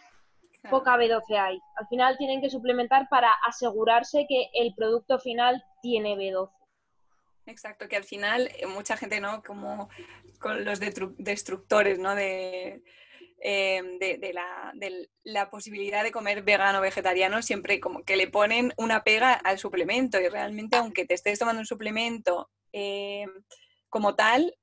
[0.70, 1.60] poca B12 hay.
[1.76, 6.50] Al final tienen que suplementar para asegurarse que el producto final tiene B12.
[7.46, 9.42] Exacto, que al final eh, mucha gente, ¿no?
[9.42, 9.88] Como
[10.38, 12.14] con los destructores, ¿no?
[12.14, 12.82] De,
[13.40, 14.32] em, de,
[15.24, 19.58] la, posibilidad de comer vegano o vegetariano, siempre como que le ponen una pega al
[19.58, 23.28] suplemento y realmente aunque te estés tomando un suplemento em,
[23.88, 24.54] como tal,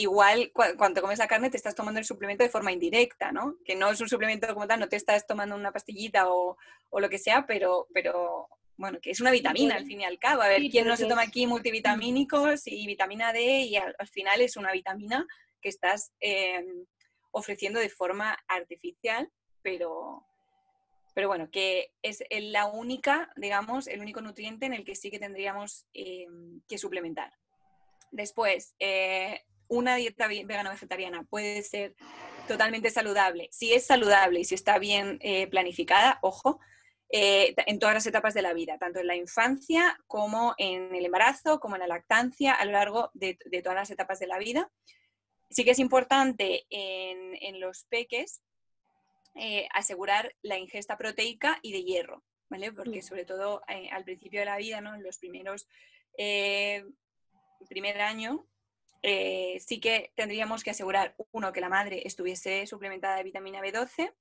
[0.00, 3.56] igual cuando comes la carne te estás tomando el suplemento de forma indirecta, ¿no?
[3.64, 6.56] Que no es un suplemento como tal, no te estás tomando una pastillita o,
[6.90, 10.40] lo que sea, pero, pero bueno, que es una vitamina al fin y al cabo.
[10.40, 14.56] A ver, ¿quién no se toma aquí multivitamínicos y vitamina D y al, final es
[14.56, 15.26] una vitamina
[15.60, 16.86] que estás em,
[17.32, 20.24] ofreciendo de forma artificial, pero,
[21.14, 25.18] pero bueno, que es la única, digamos, el único nutriente en el que sí que
[25.18, 27.34] tendríamos em, que suplementar.
[28.10, 31.94] Después, eh, una dieta vegana vegetariana puede ser
[32.48, 36.58] totalmente saludable, si es saludable y si está bien eh, planificada, ojo,
[37.08, 41.06] eh, en todas las etapas de la vida, tanto en la infancia como en el
[41.06, 44.70] embarazo, como en la lactancia, a lo largo de, todas las etapas de la vida.
[45.50, 48.42] Sí que es importante en, los peques
[49.36, 52.72] eh, asegurar la ingesta proteica y de hierro, ¿vale?
[52.72, 54.94] Porque sobre todo al principio de la vida, ¿no?
[54.94, 55.68] en los primeros
[57.68, 58.46] primer año,
[59.02, 64.12] eh, sí que tendríamos que asegurar, uno, que la madre estuviese suplementada de vitamina B12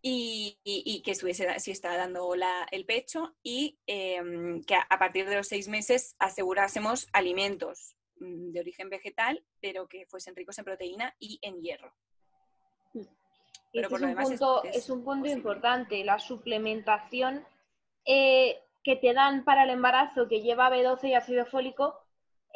[0.00, 2.34] y, que estuviese, si está dando
[2.70, 8.60] el pecho y em, que a, partir de los seis meses asegurásemos alimentos mm, de
[8.60, 11.92] origen vegetal, pero que fuesen ricos en proteína y en hierro.
[13.70, 17.44] Pero es, un punto, es, un punto importante, la suplementación
[18.06, 22.07] eh, que te dan para el embarazo que lleva B12 y ácido fólico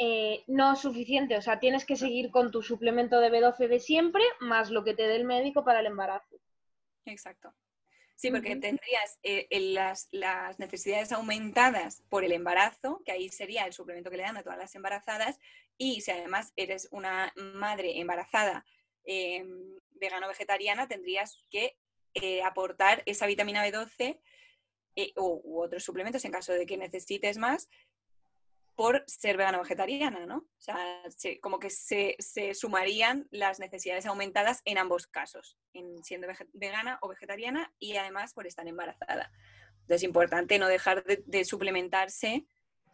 [0.05, 1.37] eh, no es suficiente.
[1.37, 4.95] O sea, tienes que seguir con tu suplemento de B12 de siempre, más lo que
[4.95, 6.41] te dé el médico para el embarazo.
[7.05, 7.55] Exacto.
[8.17, 10.09] Sí, porque tendrías eh, las,
[10.59, 14.59] necesidades aumentadas por el embarazo, que ahí sería el suplemento que le dan a todas
[14.59, 15.39] las embarazadas,
[15.79, 18.65] y si además eres una madre embarazada
[19.05, 21.77] em, vegano-vegetariana, tendrías que
[22.15, 24.19] eh, aportar esa vitamina B12
[25.17, 27.69] u otros suplementos en caso de que necesites más,
[28.75, 30.39] por ser vegana o vegetariana, ¿no?
[30.39, 30.77] O sea,
[31.41, 32.17] como que se,
[32.55, 38.47] sumarían las necesidades aumentadas en ambos casos, en siendo vegana o vegetariana y además por
[38.47, 39.31] estar embarazada.
[39.83, 42.47] Entonces es importante no dejar de, suplementarse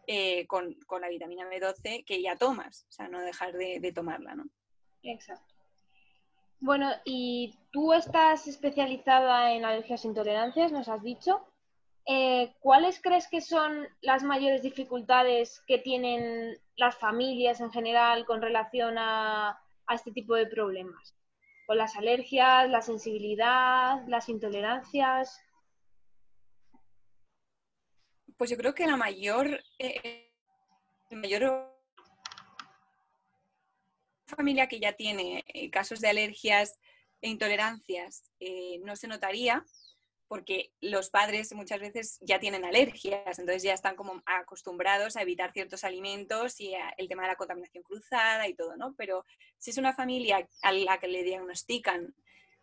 [0.07, 4.35] eh, con, la vitamina B12 que ya tomas, o sea, no dejar de, de tomarla,
[4.35, 4.45] ¿no?
[5.03, 5.55] Exacto.
[6.61, 11.45] Bueno, y tú estás especializada en alergias e intolerancias, nos has dicho.
[12.11, 18.41] Eh, ¿cuáles crees que son las mayores dificultades que tienen las familias en general con
[18.41, 21.15] relación a, este tipo de problemas?
[21.67, 25.39] Con las alergias, la sensibilidad, las intolerancias.
[28.37, 30.31] Pues yo creo que la mayor, eh,
[31.11, 31.71] mayor
[34.25, 36.79] familia que ya tiene eh, casos de alergias
[37.21, 38.31] e intolerancias
[38.83, 39.63] no se notaría,
[40.29, 45.51] porque los padres muchas veces ya tienen alergias, entonces ya están como acostumbrados a evitar
[45.51, 48.93] ciertos alimentos y el tema de la contaminación cruzada y todo, ¿no?
[48.95, 49.25] Pero
[49.57, 52.13] si es una familia a la que le diagnostican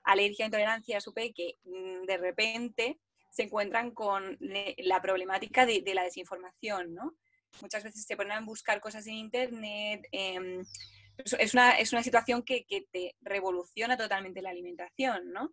[0.04, 3.00] alergia o intolerancia a su peque, mm, de repente
[3.30, 4.38] se encuentran con
[4.78, 7.16] la problemática de, la desinformación, ¿no?
[7.60, 10.06] Muchas veces se ponen a buscar cosas en internet.
[10.12, 10.64] Em,
[11.18, 15.52] es, una, es, una, situación que, que te revoluciona totalmente la alimentación, ¿no?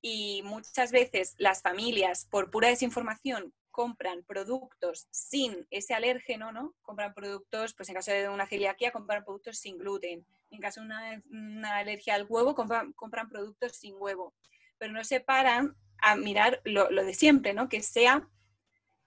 [0.00, 6.74] Y muchas veces las familias, por pura desinformación, compran productos sin ese alérgeno, ¿no?
[6.82, 10.26] Compran productos, pues en caso de una celiaquía, compran productos sin gluten.
[10.50, 14.34] En caso de una, alergia al huevo, compran, productos sin huevo.
[14.78, 17.68] Pero no se paran a mirar lo, lo de siempre, ¿no?
[17.68, 18.28] Que sea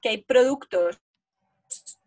[0.01, 1.01] que hay productos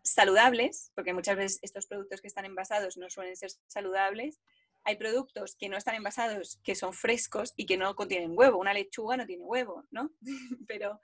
[0.03, 4.41] saludables, porque muchas veces estos productos que están envasados no suelen ser saludables,
[4.85, 8.59] hay productos que no están envasados, que son frescos y que no contienen huevo.
[8.59, 10.11] Una lechuga no tiene huevo, ¿no?
[10.69, 11.01] pero,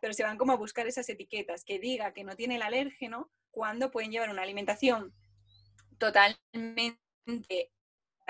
[0.00, 3.30] pero se van como a buscar esas etiquetas que diga que no tiene el alérgeno
[3.50, 5.12] cuando pueden llevar una alimentación
[5.98, 6.98] totalmente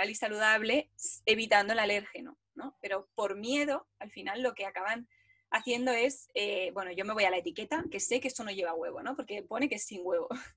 [0.06, 0.90] y saludable
[1.26, 2.76] evitando el alérgeno, ¿no?
[2.80, 5.08] Pero por miedo, al final lo que acaban
[5.50, 8.50] haciendo es, eh, bueno, yo me voy a la etiqueta, que sé que esto no
[8.50, 9.16] lleva huevo, ¿no?
[9.16, 10.28] Porque pone que es sin huevo.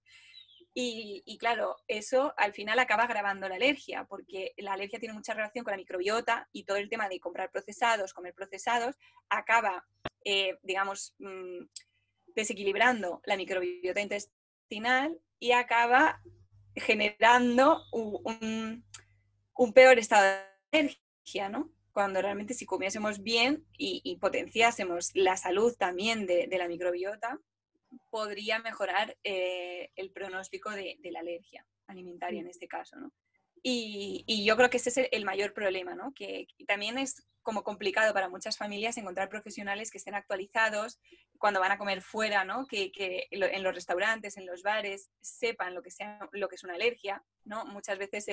[0.74, 5.66] Y, claro, eso al final acaba agravando la alergia, porque la alergia tiene mucha relación
[5.66, 8.96] con la microbiota y todo el tema de comprar procesados, comer procesados,
[9.30, 9.86] acaba,
[10.24, 11.66] eh, digamos, mm,
[12.28, 16.22] desequilibrando la microbiota intestinal y acaba
[16.76, 18.86] generando un,
[19.74, 21.70] peor estado de alergia, ¿no?
[21.92, 27.38] Cuando realmente si comiésemos bien y, potenciásemos la salud también de la microbiota,
[28.12, 33.12] podría mejorar eh, el pronóstico de, la alergia alimentaria en este caso, ¿no?
[33.64, 36.14] Y, yo creo que ese es el mayor problema, ¿no?
[36.14, 41.00] Que también es como complicado para muchas familias encontrar profesionales que estén actualizados
[41.38, 42.66] cuando van a comer fuera, ¿no?
[42.68, 42.92] Que,
[43.32, 47.24] en los restaurantes, en los bares, sepan lo que, sea, lo que es una alergia,
[47.46, 47.66] ¿no?
[47.66, 48.26] Muchas veces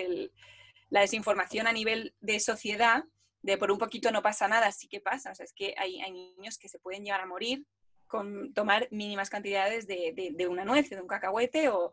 [0.89, 3.05] la desinformación a nivel de sociedad
[3.43, 5.31] de por un poquito no pasa nada, sí que pasa.
[5.31, 7.65] O sea, es que hay, hay niños que se pueden llegar a morir
[8.09, 11.93] con tomar mínimas cantidades de, una nuez, de un cacahuete o,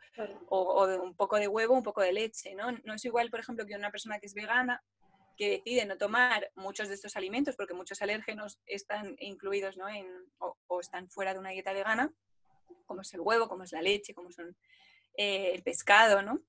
[0.88, 2.56] de un poco de huevo, un poco de leche.
[2.56, 2.72] ¿no?
[2.72, 4.82] no es igual, por ejemplo, que una persona que es vegana
[5.38, 9.88] que decide no tomar muchos de estos alimentos porque muchos alérgenos están incluidos ¿no?
[9.90, 10.08] en,
[10.40, 12.14] o, están fuera de una dieta vegana,
[12.86, 14.56] como es el huevo, como es la leche, como son
[15.18, 16.42] eh, el pescado, ¿no?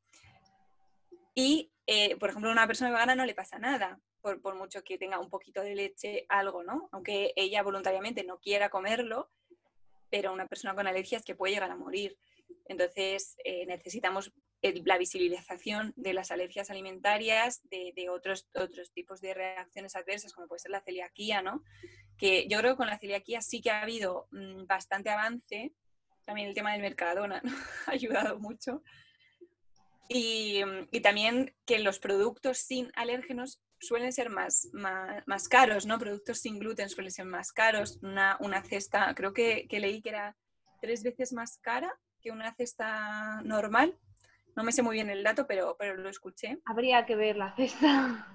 [1.34, 4.82] Y, eh, por ejemplo, a una persona vegana no le pasa nada, por, por, mucho
[4.82, 6.88] que tenga un poquito de leche, algo, ¿no?
[6.92, 9.30] Aunque ella voluntariamente no quiera comerlo,
[10.10, 12.16] pero una persona con alergias que puede llegar a morir.
[12.68, 14.32] Entonces, eh, necesitamos
[14.62, 20.60] la visibilización de las alergias alimentarias, de, otros, otros tipos de reacciones adversas, como puede
[20.60, 21.62] ser la celiaquía, ¿no?
[22.16, 25.72] Que yo creo que con la celiaquía sí que ha habido mm, bastante avance.
[26.24, 27.42] También el tema del Mercadona
[27.86, 28.82] ha ayudado mucho.
[30.08, 30.62] Y,
[31.02, 35.98] también que los productos sin alérgenos suelen ser más, más, caros, ¿no?
[35.98, 37.98] Productos sin gluten suelen ser más caros.
[38.02, 40.36] Una, una cesta, creo que, que, leí que era
[40.80, 43.96] tres veces más cara que una cesta normal.
[44.54, 46.58] No me sé muy bien el dato, pero, pero lo escuché.
[46.64, 48.26] Habría que ver la cesta.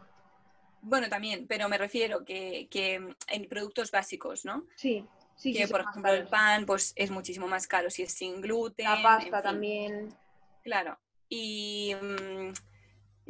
[0.83, 4.65] Bueno, también, pero me refiero que, que en productos básicos, ¿no?
[4.75, 5.05] Sí.
[5.35, 8.85] Sí, que por ejemplo el pan pues es muchísimo más caro si es sin gluten.
[8.85, 10.13] La pasta también.
[10.63, 10.99] Claro.
[11.29, 12.51] Y, mm,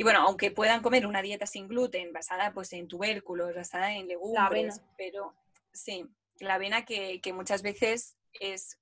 [0.02, 4.08] y bueno, aunque puedan comer una dieta sin gluten, basada pues en tubérculos, basada en
[4.08, 5.36] legumbres, pero
[5.72, 6.08] sí,
[6.40, 8.80] la avena que, que, muchas veces es,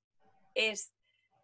[0.56, 0.94] es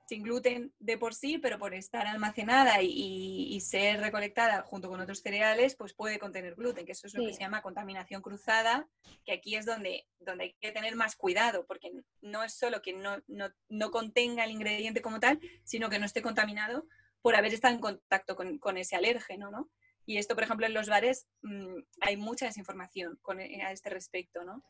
[0.08, 5.02] sin gluten de por sí, pero por estar almacenada y, y, ser recolectada junto con
[5.02, 8.88] otros cereales, pues puede contener gluten, que eso es lo que se llama contaminación cruzada,
[9.26, 12.94] que aquí es donde, donde hay que tener más cuidado, porque no es solo que
[12.94, 16.88] no, no, no contenga el ingrediente como tal, sino que no esté contaminado
[17.26, 19.72] por haber estado en contacto con, ese alérgeno, ¿no?
[20.06, 23.90] Y esto, por ejemplo, en los bares mm, hay mucha desinformación con, e, a este
[23.90, 24.64] respecto, ¿no?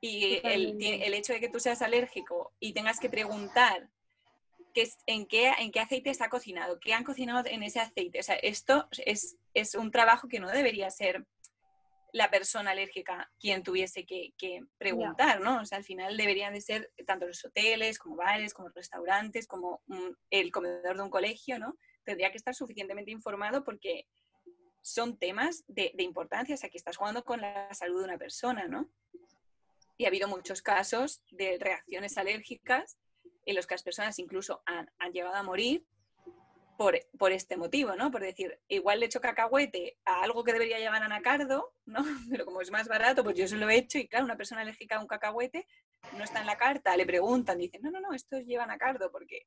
[0.00, 3.88] Y el, hecho de que tú seas alérgico y tengas que preguntar
[4.72, 8.20] qué, en, qué, en qué aceite está cocinado, qué han cocinado en ese aceite.
[8.20, 11.26] O sea, esto es, es un trabajo que no debería ser
[12.12, 14.32] la persona alérgica quien tuviese que,
[14.78, 15.60] preguntar, ¿no?
[15.60, 19.82] O sea, al final deberían de ser tanto los hoteles como bares, como restaurantes, como
[20.30, 21.76] el comedor de un colegio, ¿no?
[22.04, 24.06] Tendría que estar suficientemente informado porque
[24.82, 28.66] son temas de, importancia, o sea, que estás jugando con la salud de una persona,
[28.66, 28.90] ¿no?
[29.98, 32.98] Y ha habido muchos casos de reacciones alérgicas
[33.44, 35.84] en los que las personas incluso han, han llegado a morir
[37.18, 38.10] por, este motivo, ¿no?
[38.10, 42.02] Por decir, igual le echo cacahuete a algo que debería llevar anacardo, ¿no?
[42.30, 44.62] Pero como es más barato, pues yo se lo he hecho y claro, una persona
[44.62, 45.66] alérgica a un cacahuete
[46.16, 49.46] no está en la carta, le preguntan, dicen, no, no, no, esto lleva anacardo porque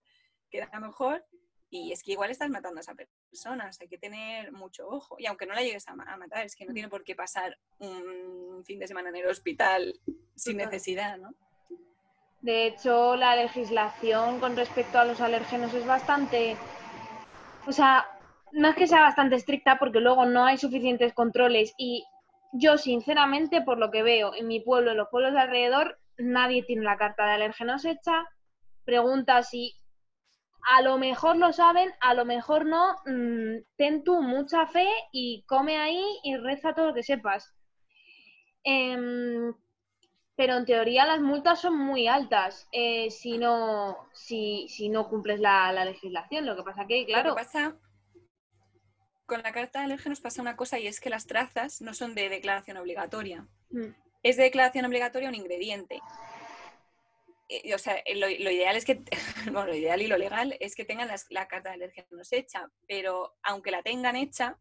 [0.52, 1.26] queda mejor
[1.72, 5.16] y es que igual estás matando a esa persona, hay que tener mucho ojo.
[5.18, 8.64] Y aunque no la llegues a, matar, es que no tiene por qué pasar un
[8.64, 10.00] fin de semana en el hospital
[10.36, 11.34] sin necesidad, ¿no?
[12.42, 16.58] De hecho, la legislación con respecto a los alérgenos es bastante
[17.66, 18.06] o sea,
[18.52, 22.06] no es que sea bastante estricta porque luego no hay suficientes controles y
[22.54, 26.64] yo sinceramente, por lo que veo en mi pueblo, en los pueblos de alrededor, nadie
[26.64, 28.26] tiene la carta de alérgenos hecha.
[28.86, 29.74] Pregunta si
[30.78, 32.96] a lo mejor lo saben, a lo mejor no.
[33.06, 37.54] Mm, ten tú mucha fe y come ahí y reza todo lo que sepas.
[38.64, 39.54] Em,
[40.36, 45.40] pero en teoría las multas son muy altas eh, si, no, si, si no cumples
[45.40, 46.46] la, legislación.
[46.46, 47.36] Lo que pasa que, claro...
[47.36, 47.78] pasa,
[49.26, 52.16] con la carta de alérgenos pasa una cosa y es que las trazas no son
[52.16, 53.48] de declaración obligatoria.
[53.70, 53.90] Mm.
[54.24, 56.00] Es de declaración obligatoria un ingrediente.
[57.50, 59.04] Eh, o sea, lo, ideal es que,
[59.46, 63.36] bueno, lo ideal y lo legal es que tengan la carta de alérgenos hecha, pero
[63.44, 64.58] aunque la tengan hecha,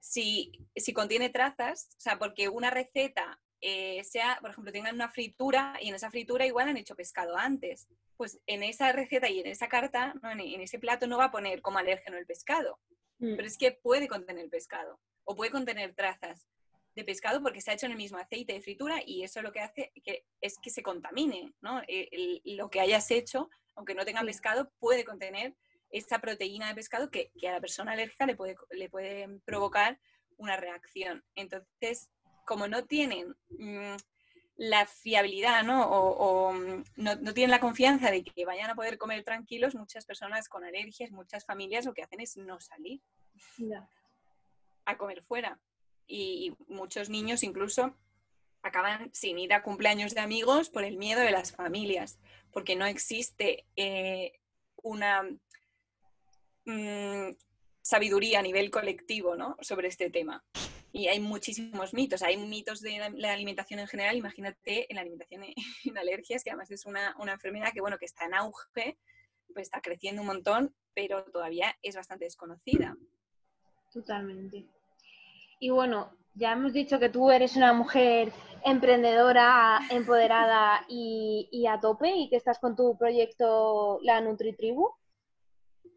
[0.00, 3.38] si, si contiene trazas, o sea, porque una receta
[3.68, 7.36] eh, sea, por ejemplo, tengan una fritura y en esa fritura igual han hecho pescado
[7.36, 11.30] antes, pues en esa receta y en esa carta, en, ese plato no va a
[11.32, 12.78] poner como alérgeno el pescado,
[13.18, 13.34] mm.
[13.34, 16.46] pero es que puede contener pescado o puede contener trazas
[16.94, 19.50] de pescado porque se ha hecho en el mismo aceite de fritura y eso lo
[19.50, 21.82] que hace que, es que se contamine, ¿no?
[21.88, 25.56] E, lo que hayas hecho, aunque no tenga pescado, puede contener
[25.90, 29.98] esa proteína de pescado que, a la persona alérgica le puede, le puede provocar
[30.36, 31.24] una reacción.
[31.34, 32.10] Entonces,
[32.46, 33.96] como no tienen mm,
[34.56, 35.86] la fiabilidad ¿no?
[35.86, 40.48] o, mm, no, tienen la confianza de que vayan a poder comer tranquilos, muchas personas
[40.48, 43.02] con alergias, muchas familias lo que hacen es no salir
[44.86, 45.60] a comer fuera.
[46.06, 47.94] Y, muchos niños incluso
[48.62, 52.18] acaban sin ir a cumpleaños de amigos por el miedo de las familias,
[52.52, 54.40] porque no existe eh,
[54.76, 55.24] una
[56.64, 57.30] mm,
[57.82, 59.56] sabiduría a nivel colectivo ¿no?
[59.60, 60.44] sobre este tema
[60.96, 62.22] y hay muchísimos mitos.
[62.22, 65.44] Hay mitos de la, alimentación en general, imagínate en la alimentación
[65.84, 68.98] en alergias, que además es una, enfermedad que, bueno, que está en auge,
[69.52, 72.96] pues está creciendo un montón, pero todavía es bastante desconocida.
[73.92, 74.66] Totalmente.
[75.60, 78.32] Y bueno, ya hemos dicho que tú eres una mujer
[78.64, 84.90] emprendedora, empoderada y, y a tope y que estás con tu proyecto La NutriTribu.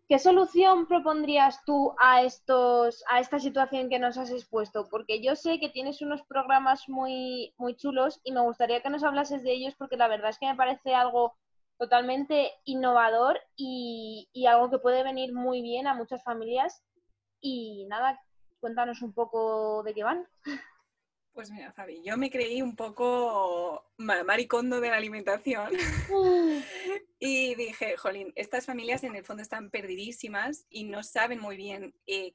[0.09, 4.89] ¿Qué solución propondrías tú a, estos, a esta situación que nos has expuesto?
[4.89, 9.43] Porque yo sé que tienes unos programas muy, chulos y me gustaría que nos hablases
[9.43, 11.35] de ellos porque la verdad es que me parece algo
[11.77, 16.83] totalmente innovador y algo que puede venir muy bien a muchas familias.
[17.39, 18.19] Y nada,
[18.59, 20.27] cuéntanos un poco de qué van.
[21.39, 25.71] Pues mira, Fabi, yo me creí un poco maricondo de la alimentación
[27.19, 31.95] y dije, jolín, estas familias en el fondo están perdidísimas y no saben muy bien.
[32.07, 32.33] Eh,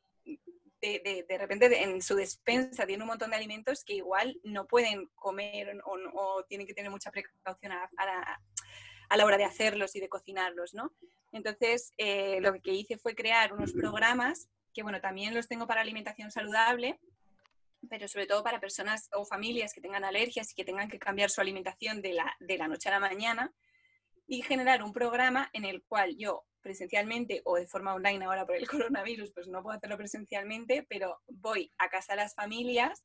[0.81, 5.11] de, de, repente en su despensa tiene un montón de alimentos que igual no pueden
[5.17, 7.91] comer o, tienen que tener mucha precaución a,
[9.17, 10.95] la, hora de hacerlos y de cocinarlos, ¿no?
[11.31, 15.83] Entonces, eh, lo que hice fue crear unos programas que, bueno, también los tengo para
[15.83, 16.99] alimentación saludable,
[17.89, 21.31] pero sobre todo para personas o familias que tengan alergias y que tengan que cambiar
[21.31, 23.53] su alimentación de la, de la noche a la mañana
[24.27, 28.57] y generar un programa en el cual yo presencialmente o de forma online ahora por
[28.57, 33.05] el coronavirus, pues no puedo hacerlo presencialmente, pero voy a casa de las familias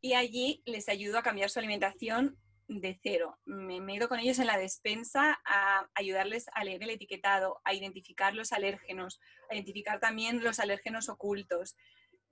[0.00, 2.36] y allí les ayudo a cambiar su alimentación
[2.68, 3.38] de cero.
[3.44, 7.60] Me, me he ido con ellos en la despensa a ayudarles a leer el etiquetado,
[7.64, 11.76] a identificar los alérgenos, a identificar también los alérgenos ocultos,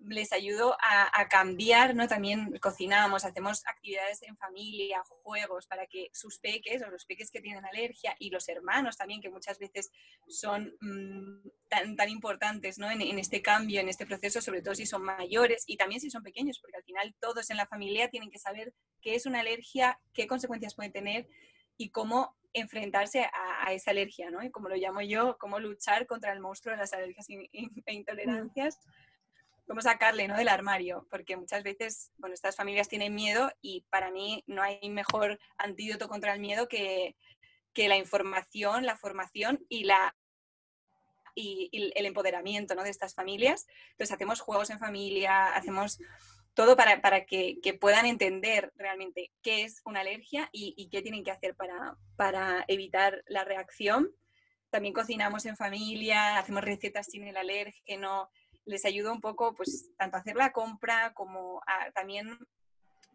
[0.01, 2.07] les ayudo a, cambiar, ¿no?
[2.07, 7.41] También cocinamos, hacemos actividades en familia, juegos, para que sus peques o los peques que
[7.41, 9.91] tienen alergia y los hermanos también, que muchas veces
[10.29, 12.91] son mm, tan, tan importantes ¿no?
[12.91, 16.23] en, este cambio, en este proceso, sobre todo si son mayores y también si son
[16.23, 20.01] pequeños, porque al final todos en la familia tienen que saber qué es una alergia,
[20.15, 21.29] qué consecuencias puede tener
[21.77, 24.43] y cómo enfrentarse a, esa alergia, ¿no?
[24.43, 28.79] Y como lo llamo yo, cómo luchar contra el monstruo de las alergias e intolerancias
[29.69, 30.37] cómo sacarle ¿no?
[30.37, 34.89] del armario, porque muchas veces, bueno, estas familias tienen miedo y para mí no hay
[34.89, 37.15] mejor antídoto contra el miedo que,
[37.77, 40.17] la información, la formación y, la,
[41.37, 42.83] y, el empoderamiento ¿no?
[42.83, 43.69] de estas familias.
[43.91, 46.01] Entonces hacemos juegos en familia, hacemos
[46.55, 51.55] todo para, que, puedan entender realmente qué es una alergia y, qué tienen que hacer
[51.55, 54.11] para, para evitar la reacción.
[54.71, 58.29] También cocinamos en familia, hacemos recetas sin el alérgeno,
[58.69, 61.63] les ayuda un poco, pues, tanto a hacer la compra como
[61.95, 62.39] también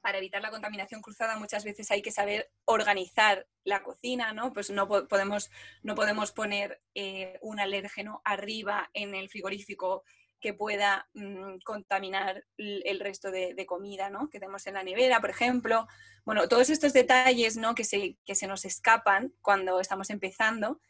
[0.03, 4.51] para evitar la contaminación cruzada muchas veces hay que saber organizar la cocina, ¿no?
[4.51, 5.49] Pues no podemos,
[5.81, 10.03] no podemos poner eh, un alérgeno arriba en el frigorífico
[10.41, 14.29] que pueda mm, contaminar el resto de, comida, ¿no?
[14.29, 15.87] Que tenemos en la nevera, por ejemplo.
[16.25, 17.73] Bueno, todos estos detalles, ¿no?
[17.73, 20.81] Que se, que se nos escapan cuando estamos empezando,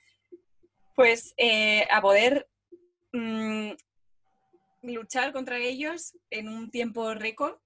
[0.96, 2.50] pues eh, a poder
[3.12, 3.74] mm,
[4.84, 7.58] luchar contra ellos en un tiempo récord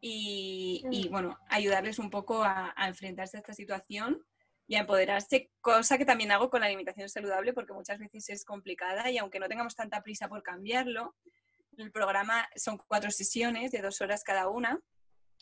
[0.00, 4.24] y, y bueno, ayudarles un poco a, a enfrentarse a esta situación
[4.66, 8.44] y a empoderarse, cosa que también hago con la alimentación saludable porque muchas veces es
[8.44, 11.14] complicada y aunque no tengamos tanta prisa por cambiarlo,
[11.76, 14.80] el programa son cuatro sesiones de dos horas cada una.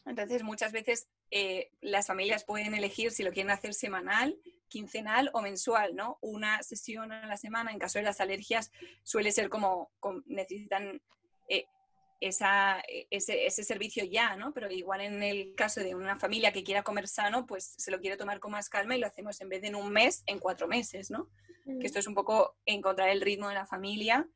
[0.07, 4.37] Entonces, muchas veces eh, las familias pueden elegir si lo quieren hacer semanal,
[4.69, 6.19] quincenal o mensual, ¿no?
[6.21, 7.71] Una sesión a la semana.
[7.71, 8.71] En caso de las alergias,
[9.05, 9.93] suele ser como,
[10.27, 11.01] necesitan
[11.49, 11.67] eh,
[12.21, 14.53] esa, ese, ese, servicio ya, ¿no?
[14.53, 18.01] Pero igual en el caso de una familia que quiera comer sano, pues se lo
[18.01, 20.39] quiere tomar con más calma y lo hacemos en vez de en un mes, en
[20.39, 21.29] cuatro meses, ¿no?
[21.65, 21.87] Que mm.
[21.87, 24.29] esto es un poco encontrar el ritmo de la familia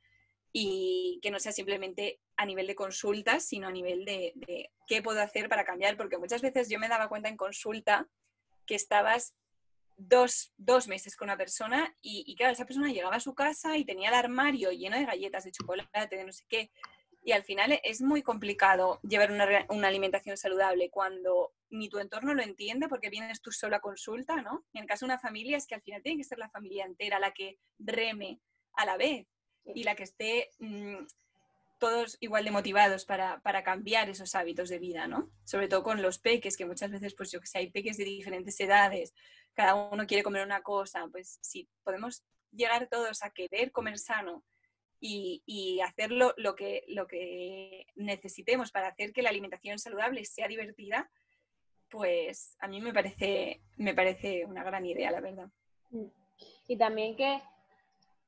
[0.52, 5.20] y que no sea simplemente a nivel de consultas, sino a nivel de, qué puedo
[5.20, 8.08] hacer para cambiar, porque muchas veces yo me daba cuenta en consulta
[8.66, 9.34] que estabas
[9.96, 10.52] dos,
[10.88, 14.08] meses con una persona y, y, claro, esa persona llegaba a su casa y tenía
[14.08, 16.70] el armario lleno de galletas, de chocolate, de no sé qué,
[17.24, 22.34] y al final es muy complicado llevar una, una, alimentación saludable cuando ni tu entorno
[22.34, 24.66] lo entiende porque vienes tú sola a consulta, ¿no?
[24.74, 26.84] En el caso de una familia es que al final tiene que ser la familia
[26.84, 28.40] entera la que reme
[28.74, 29.26] a la vez
[29.74, 31.06] y la que esté mm,
[31.84, 35.30] todos igual de motivados para, cambiar esos hábitos de vida, ¿no?
[35.44, 38.04] Sobre todo con los peques, que muchas veces, pues yo que sé, hay peques de
[38.04, 39.14] diferentes edades,
[39.52, 44.44] cada uno quiere comer una cosa, pues si podemos llegar todos a querer comer sano
[44.98, 50.48] y, y hacerlo lo que, lo que necesitemos para hacer que la alimentación saludable sea
[50.48, 51.10] divertida,
[51.90, 55.50] pues a mí me parece, me parece una gran idea, la verdad.
[56.66, 57.42] Y también que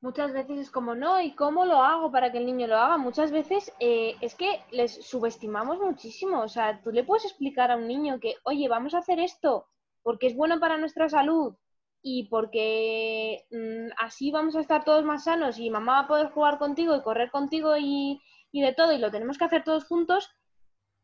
[0.01, 2.97] muchas veces es como, no, ¿y cómo lo hago para que el niño lo haga?
[2.97, 6.41] Muchas veces eh, es que les subestimamos muchísimo.
[6.41, 9.67] O sea, tú le puedes explicar a un niño que, oye, vamos a hacer esto
[10.03, 11.55] porque es bueno para nuestra salud
[12.01, 16.29] y porque mm, así vamos a estar todos más sanos y mamá va a poder
[16.29, 18.21] jugar contigo y correr contigo y,
[18.51, 20.29] y de todo y lo tenemos que hacer todos juntos.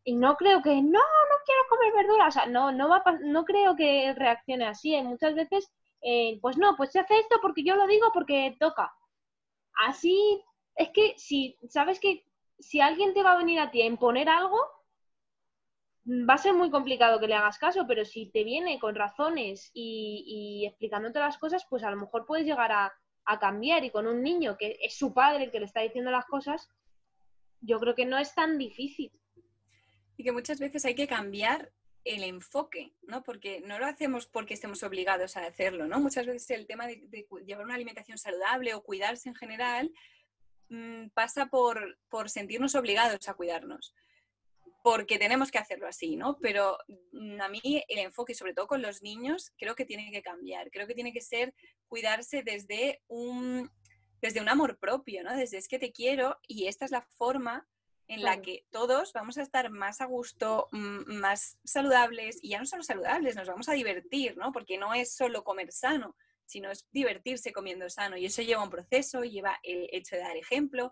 [0.05, 2.35] Y no creo que, no, no quiero comer verduras.
[2.35, 4.95] O sea, no, no, va no creo que reaccione así.
[4.95, 5.03] ¿eh?
[5.03, 5.71] Muchas veces
[6.03, 8.93] eh, pues no, pues se hace esto porque yo lo digo porque toca.
[9.87, 10.43] Así
[10.75, 12.25] es que si sabes que
[12.59, 14.59] si alguien te va a venir a ti a imponer algo,
[16.05, 19.71] va a ser muy complicado que le hagas caso, pero si te viene con razones
[19.73, 22.93] y, explicándote las cosas, pues a lo mejor puedes llegar a,
[23.25, 23.83] a, cambiar.
[23.85, 26.69] Y con un niño que es su padre el que le está diciendo las cosas,
[27.61, 29.11] yo creo que no es tan difícil.
[30.17, 31.71] Y que muchas veces hay que cambiar
[32.05, 33.23] el enfoque, ¿no?
[33.23, 35.99] Porque no lo hacemos porque estemos obligados a hacerlo, ¿no?
[35.99, 39.91] Muchas veces el tema de, llevar una alimentación saludable o cuidarse en general
[40.69, 41.97] mm, pasa por,
[42.27, 43.95] sentirnos obligados a cuidarnos,
[44.83, 46.37] porque tenemos que hacerlo así, ¿no?
[46.41, 46.77] Pero
[47.11, 50.71] mm, a mí el enfoque, sobre todo con los niños, creo que tiene que cambiar,
[50.71, 51.53] creo que tiene que ser
[51.87, 53.71] cuidarse desde un,
[54.21, 55.35] desde un amor propio, ¿no?
[55.35, 57.65] Desde es que te quiero y esta es la forma
[58.07, 62.65] en la que todos vamos a estar más a gusto, más saludables y ya no
[62.65, 64.51] solo saludables, nos vamos a divertir, ¿no?
[64.51, 68.69] Porque no es solo comer sano, sino es divertirse comiendo sano y eso lleva un
[68.69, 70.91] proceso, lleva el hecho de dar ejemplo,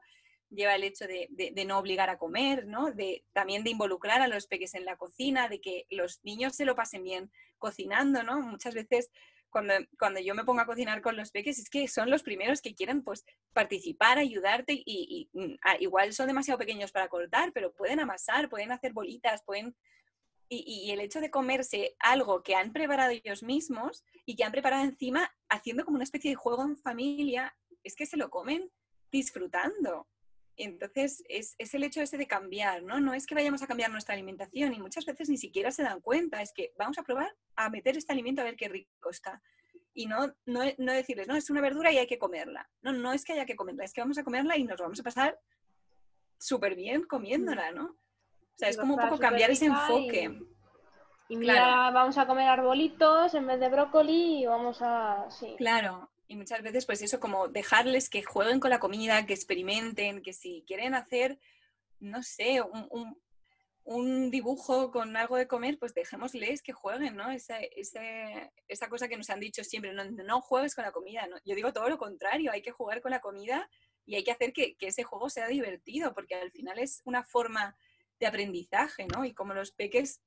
[0.49, 1.29] lleva el hecho de,
[1.65, 2.91] no obligar a comer, ¿no?
[2.91, 6.65] De, también de involucrar a los peques en la cocina, de que los niños se
[6.65, 8.41] lo pasen bien cocinando, ¿no?
[8.41, 9.11] Muchas veces
[9.51, 12.61] cuando, cuando yo me pongo a cocinar con los peques, es que son los primeros
[12.61, 13.23] que quieren pues,
[13.53, 18.71] participar, ayudarte y, mm, ah, igual son demasiado pequeños para cortar, pero pueden amasar, pueden
[18.71, 19.75] hacer bolitas, pueden...
[20.53, 24.83] Y, el hecho de comerse algo que han preparado ellos mismos y que han preparado
[24.83, 28.69] encima haciendo como una especie de juego en familia, es que se lo comen
[29.13, 30.09] disfrutando.
[30.63, 32.99] Entonces, es, es, el hecho ese de cambiar, ¿no?
[32.99, 36.01] No es que vayamos a cambiar nuestra alimentación y muchas veces ni siquiera se dan
[36.01, 39.41] cuenta, es que vamos a probar a meter este alimento a ver qué rico está.
[39.93, 42.69] Y no, no, no decirles, no, es una verdura y hay que comerla.
[42.83, 44.99] No, no es que haya que comerla, es que vamos a comerla y nos vamos
[44.99, 45.39] a pasar
[46.37, 47.85] súper bien comiéndola, ¿no?
[47.85, 50.39] O sea, es como un poco cambiar ese enfoque.
[51.27, 55.25] Y, mira, vamos a comer arbolitos en vez de brócoli y vamos a...
[55.31, 55.55] Sí.
[55.57, 60.21] Claro, y muchas veces, pues eso, como dejarles que jueguen con la comida, que experimenten,
[60.21, 61.37] que si quieren hacer,
[61.99, 62.61] no sé,
[63.83, 67.29] un, dibujo con algo de comer, pues dejémosles que jueguen, ¿no?
[67.31, 71.27] Esa, esa, cosa que nos han dicho siempre, no, no juegues con la comida.
[71.27, 71.35] ¿no?
[71.43, 73.69] Yo digo todo lo contrario, hay que jugar con la comida
[74.05, 77.25] y hay que hacer que, que ese juego sea divertido, porque al final es una
[77.25, 77.75] forma
[78.21, 79.25] de aprendizaje, ¿no?
[79.25, 80.21] Y como los peques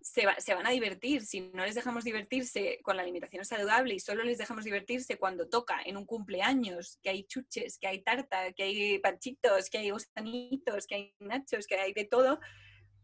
[0.00, 1.24] se, van a divertir.
[1.24, 5.48] Si no les dejamos divertirse con la alimentación saludable y solo les dejamos divertirse cuando
[5.48, 9.90] toca en un cumpleaños, que hay chuches, que hay tarta, que hay panchitos, que hay
[9.90, 12.40] gusanitos, que hay nachos, que hay de todo,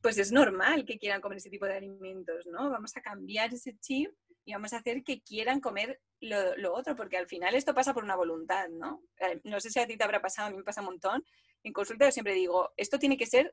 [0.00, 2.70] pues es normal que quieran comer ese tipo de alimentos, ¿no?
[2.70, 4.10] Vamos a cambiar ese chip
[4.44, 7.92] y vamos a hacer que quieran comer lo, lo, otro, porque al final esto pasa
[7.92, 9.02] por una voluntad, ¿no?
[9.18, 11.24] Eh, no sé si a ti te habrá pasado, a mí me pasa un montón.
[11.64, 13.52] En consulta yo siempre digo, esto tiene que ser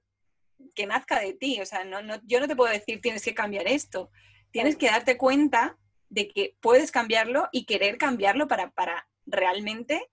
[0.75, 1.59] que nazca de ti.
[1.61, 4.11] O sea, no, no, yo no te puedo decir tienes que cambiar esto.
[4.51, 5.77] Tienes que darte cuenta
[6.09, 10.09] de que puedes cambiarlo y querer cambiarlo para, para realmente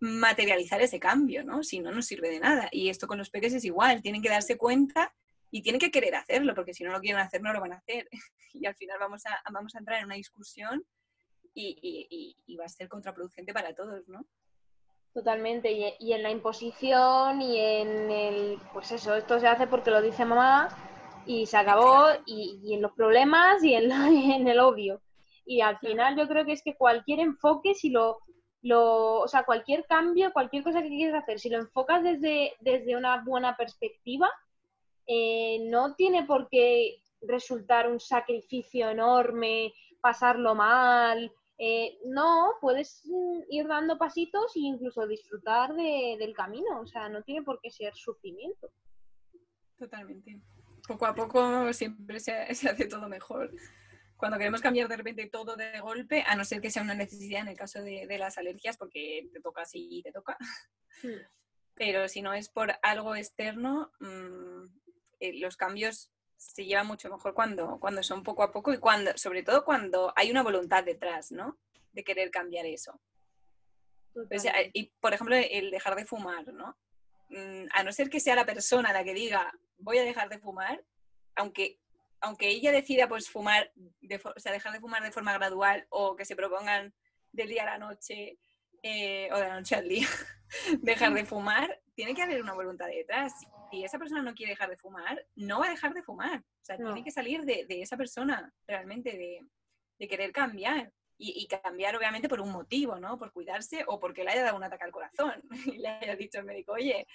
[0.00, 1.62] materializar ese cambio, ¿no?
[1.62, 2.68] Si no, no sirve de nada.
[2.70, 5.14] Y esto con los peques es igual, tienen que darse cuenta
[5.50, 7.76] y tienen que querer hacerlo, porque si no lo quieren hacer, no lo van a
[7.76, 8.08] hacer.
[8.54, 10.84] Y al final vamos a, vamos a entrar en una discusión
[11.54, 14.26] y, va a ser contraproducente para todos, ¿no?
[15.12, 20.00] Totalmente, y, en la imposición y en el, pues eso, esto se hace porque lo
[20.00, 20.68] dice mamá
[21.26, 25.00] y se acabó, y, en los problemas y en, y en el obvio.
[25.44, 28.18] Y al final yo creo que es que cualquier enfoque, si lo,
[28.62, 32.96] lo, o sea, cualquier cambio, cualquier cosa que quieras hacer, si lo enfocas desde, desde
[32.96, 34.30] una buena perspectiva,
[35.06, 41.32] eh, no tiene por qué resultar un sacrificio enorme, pasarlo mal.
[41.58, 46.80] Eh, no, puedes mm, ir dando pasitos e incluso disfrutar del camino.
[46.80, 48.70] O sea, no tiene por qué ser sufrimiento.
[49.76, 50.40] Totalmente.
[50.86, 53.50] Poco a poco siempre se, se hace todo mejor
[54.18, 57.42] cuando queremos cambiar de repente todo de golpe, a no ser que sea una necesidad
[57.42, 60.36] en el caso de, las alergias, porque te toca así y te toca.
[61.02, 61.22] Hmm.
[61.74, 64.64] Pero si no es por algo externo, mm,
[65.20, 69.10] eh, los cambios se llevan mucho mejor cuando, cuando son poco a poco y cuando,
[69.16, 71.58] sobre todo cuando hay una voluntad detrás, ¿no?
[71.92, 72.98] De querer cambiar eso.
[74.72, 76.76] y por ejemplo, el dejar de fumar, ¿no?
[77.28, 80.38] Mm, a no ser que sea la persona la que diga voy a dejar de
[80.38, 80.82] fumar,
[81.36, 81.78] aunque
[82.20, 83.70] aunque ella decida pues fumar,
[84.34, 86.92] o sea, dejar de fumar de forma gradual o que se propongan
[87.32, 88.38] del día a la noche
[88.82, 90.08] eh, o de la noche al día
[90.80, 93.32] dejar de fumar, tiene que haber una voluntad detrás.
[93.70, 96.40] Si esa persona no quiere dejar de fumar, no va a dejar de fumar.
[96.40, 99.16] O sea, tiene que salir de, esa persona realmente
[99.98, 100.92] de, querer cambiar.
[101.20, 103.18] Y, cambiar obviamente por un motivo, ¿no?
[103.18, 106.38] Por cuidarse o porque le haya dado un ataque al corazón y le haya dicho
[106.38, 107.08] al médico, oye,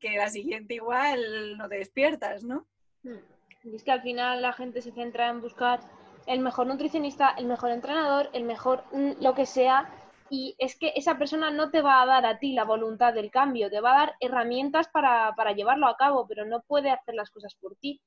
[0.00, 2.66] que la siguiente igual no te despiertas, ¿no?
[3.02, 3.18] Hmm.
[3.64, 5.80] Y es que al final la gente se centra en buscar
[6.26, 9.90] el mejor nutricionista, el mejor entrenador, el mejor mm, lo que sea.
[10.30, 13.30] Y es que esa persona no te va a dar a ti la voluntad del
[13.30, 17.30] cambio, te va a dar herramientas para, llevarlo a cabo, pero no puede hacer las
[17.30, 18.00] cosas por ti.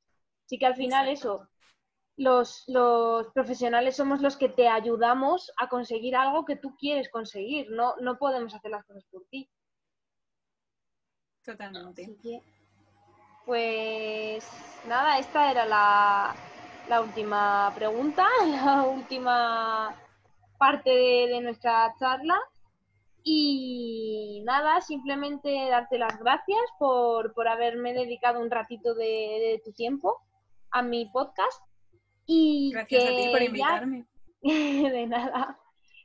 [0.45, 1.49] Así que al final eso,
[2.15, 7.69] los, los, profesionales somos los que te ayudamos a conseguir algo que tú quieres conseguir,
[7.71, 9.49] no, no podemos hacer las cosas por ti.
[11.43, 12.41] Totalmente.
[13.45, 14.47] Pues
[14.87, 19.93] nada, esta era la, última pregunta, la última
[20.57, 22.37] parte de, nuestra charla.
[23.23, 30.21] Y nada, simplemente darte las gracias por, haberme dedicado un ratito de, tu tiempo
[30.71, 31.61] a mi podcast.
[32.25, 34.05] Y gracias a ti por invitarme.
[34.41, 35.57] de nada.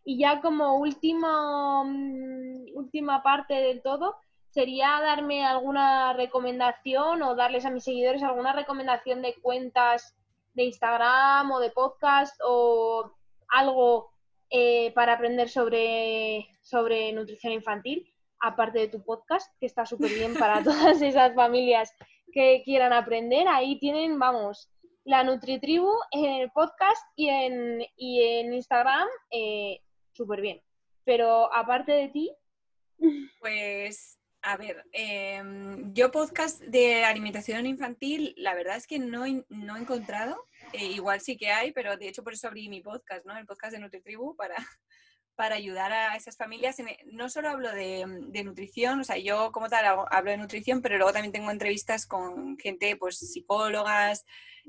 [0.05, 4.17] Y ya como último, mm, última parte del todo,
[4.51, 10.17] sería darme alguna recomendación o darles a mis seguidores alguna recomendación de cuentas
[10.55, 13.13] de Instagram o de podcast o
[13.49, 14.11] algo
[14.51, 20.35] eh, para aprender sobre, sobre nutrición infantil, aparte de tu podcast, que está súper bien
[20.35, 21.93] para todas esas familias
[22.33, 23.49] que quieran aprender.
[23.49, 24.71] Ahí tienen, vamos,
[25.05, 29.81] la NutriTribu en el podcast y en, y en Instagram, eh,
[30.13, 30.63] súper bien.
[31.05, 32.33] Pero aparte de ti...
[33.41, 39.77] Pues a ver, em, yo podcast de alimentación infantil, la verdad es que no, no
[39.77, 40.45] he encontrado.
[40.73, 43.37] Eh, igual sí que hay, pero de hecho por eso abrí mi podcast, ¿no?
[43.37, 44.57] El podcast de NutriTribu para,
[45.37, 46.77] para ayudar a esas familias.
[47.13, 48.05] No solo hablo de,
[48.45, 52.59] nutrición, o sea, yo como tal hablo de nutrición, pero luego también tengo entrevistas con
[52.59, 54.25] gente, pues psicólogas,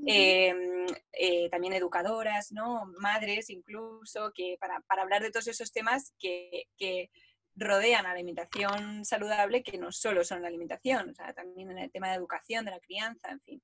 [0.06, 2.86] em, eh, también educadoras, ¿no?
[2.98, 7.10] Madres incluso, que para, para hablar de todos esos temas que, que
[7.56, 11.78] rodean a la alimentación saludable que no solo son la alimentación, o sea, también en
[11.78, 13.62] el tema de educación, de la crianza, en fin.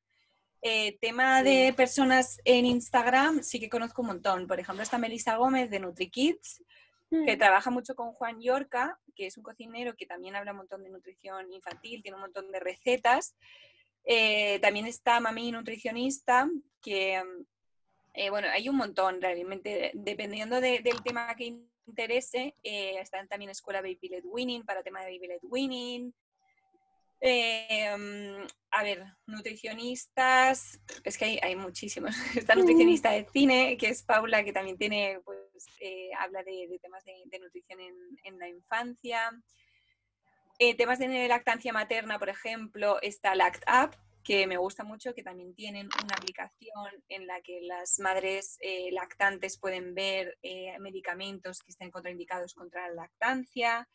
[0.63, 4.47] Eh, tema de personas en Instagram, sí que conozco un montón.
[4.47, 6.63] Por ejemplo, está Melissa Gómez de NutriKids,
[7.11, 7.39] que mm.
[7.39, 10.91] trabaja mucho con Juan Yorca, que es un cocinero que también habla un montón de
[10.91, 13.37] nutrición infantil, tiene un montón de recetas.
[14.05, 16.49] Eh, también está Mami Nutricionista,
[16.81, 17.23] que,
[18.15, 23.81] eh, bueno, hay un montón realmente, dependiendo del tema que interese, eh, están también Escuela
[23.81, 26.15] Baby Led Winning para tema de Baby Led Winning.
[27.21, 32.15] Em, a ver, nutricionistas, es que hay, hay, muchísimos.
[32.37, 35.39] Está nutricionista de cine, que es Paula, que también tiene, pues,
[35.81, 37.81] eh, habla de, temas de, nutrición
[38.23, 39.31] en, la infancia.
[40.59, 43.97] Eh, temas de lactancia materna, por ejemplo, está Lact Up,
[44.27, 48.91] que me gusta mucho, que también tienen una aplicación en la que las madres eh,
[48.91, 53.89] lactantes pueden ver eh, medicamentos que estén contraindicados contra la lactancia.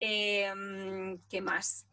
[0.00, 1.86] Em, ¿Qué más?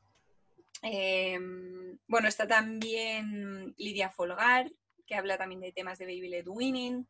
[0.82, 4.72] Em, bueno, está también Lidia Folgar,
[5.06, 7.08] que habla también de temas de baby led winning.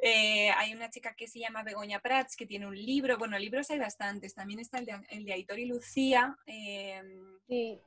[0.00, 3.18] Eh, hay una chica que se llama Begoña Prats, que tiene un libro.
[3.18, 4.34] Bueno, libros hay bastantes.
[4.34, 7.80] También está el de, el Aitor y Lucía, em, eh,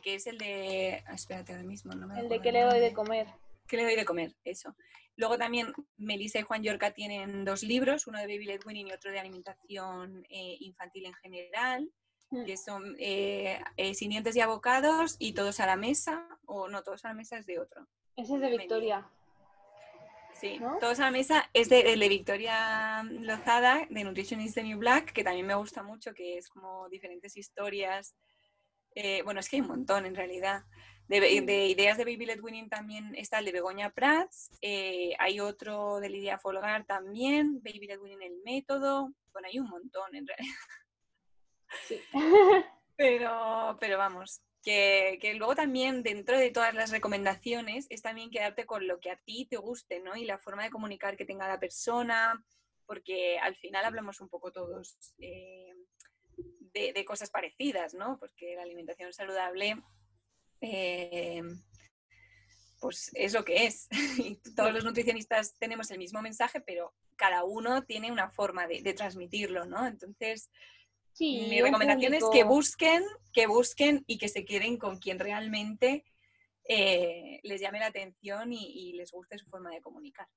[0.00, 1.02] que es el de.
[1.06, 3.26] Ah, espérate ahora mismo, no me El de que le doy de comer.
[3.66, 4.74] Que le doy de comer, eso.
[5.16, 8.92] Luego también Melissa y Juan Yorca tienen dos libros, uno de Baby Led Winning y
[8.92, 11.90] otro de alimentación eh, infantil en general.
[12.30, 13.60] Que son eh,
[13.94, 17.38] Sin dientes y abocados y Todos a la mesa, o no, Todos a la mesa
[17.38, 17.86] es de otro.
[18.16, 19.08] Ese es de Victoria.
[20.34, 25.12] Sí, Todos a la mesa es de, Victoria Lozada, de Nutrition is the New Black,
[25.12, 28.14] que también me gusta mucho, que es como diferentes historias.
[28.94, 30.64] Eh, bueno, es que hay un montón en realidad.
[31.08, 36.00] De, ideas de Baby Led Winning también está el de Begoña Prats, eh, hay otro
[36.00, 40.54] de Lidia Folgar también, Baby Led Winning el método, bueno, hay un montón en realidad.
[41.86, 42.00] Sí.
[42.96, 48.86] pero, pero vamos, que, luego también dentro de todas las recomendaciones es también quedarte con
[48.86, 50.16] lo que a ti te guste, ¿no?
[50.16, 52.44] Y la forma de comunicar que tenga la persona,
[52.86, 55.72] porque al final hablamos un poco todos eh,
[56.72, 58.18] de, cosas parecidas, ¿no?
[58.18, 59.82] Porque la alimentación saludable,
[60.60, 61.42] eh,
[62.80, 63.88] pues es lo que es.
[64.18, 68.82] Y todos los nutricionistas tenemos el mismo mensaje, pero cada uno tiene una forma de,
[68.82, 69.86] de transmitirlo, ¿no?
[69.86, 70.50] Entonces,
[71.20, 76.04] mi recomendación es que busquen, que busquen y que se queden con quien realmente
[76.68, 80.28] eh, les llame la atención y, les guste su forma de comunicar.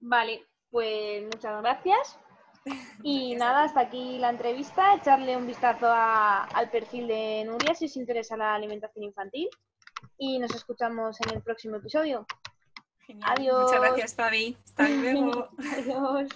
[0.00, 2.18] Vale, pues muchas gracias.
[3.04, 4.94] Y nada, hasta aquí la entrevista.
[4.94, 9.48] Echarle un vistazo al perfil de Nuria si os interesa la alimentación infantil.
[10.18, 12.26] Y nos escuchamos en el próximo episodio.
[13.22, 13.64] Adiós.
[13.64, 14.56] Muchas gracias, Fabi.
[14.64, 15.48] Hasta luego.
[15.76, 16.28] Adiós.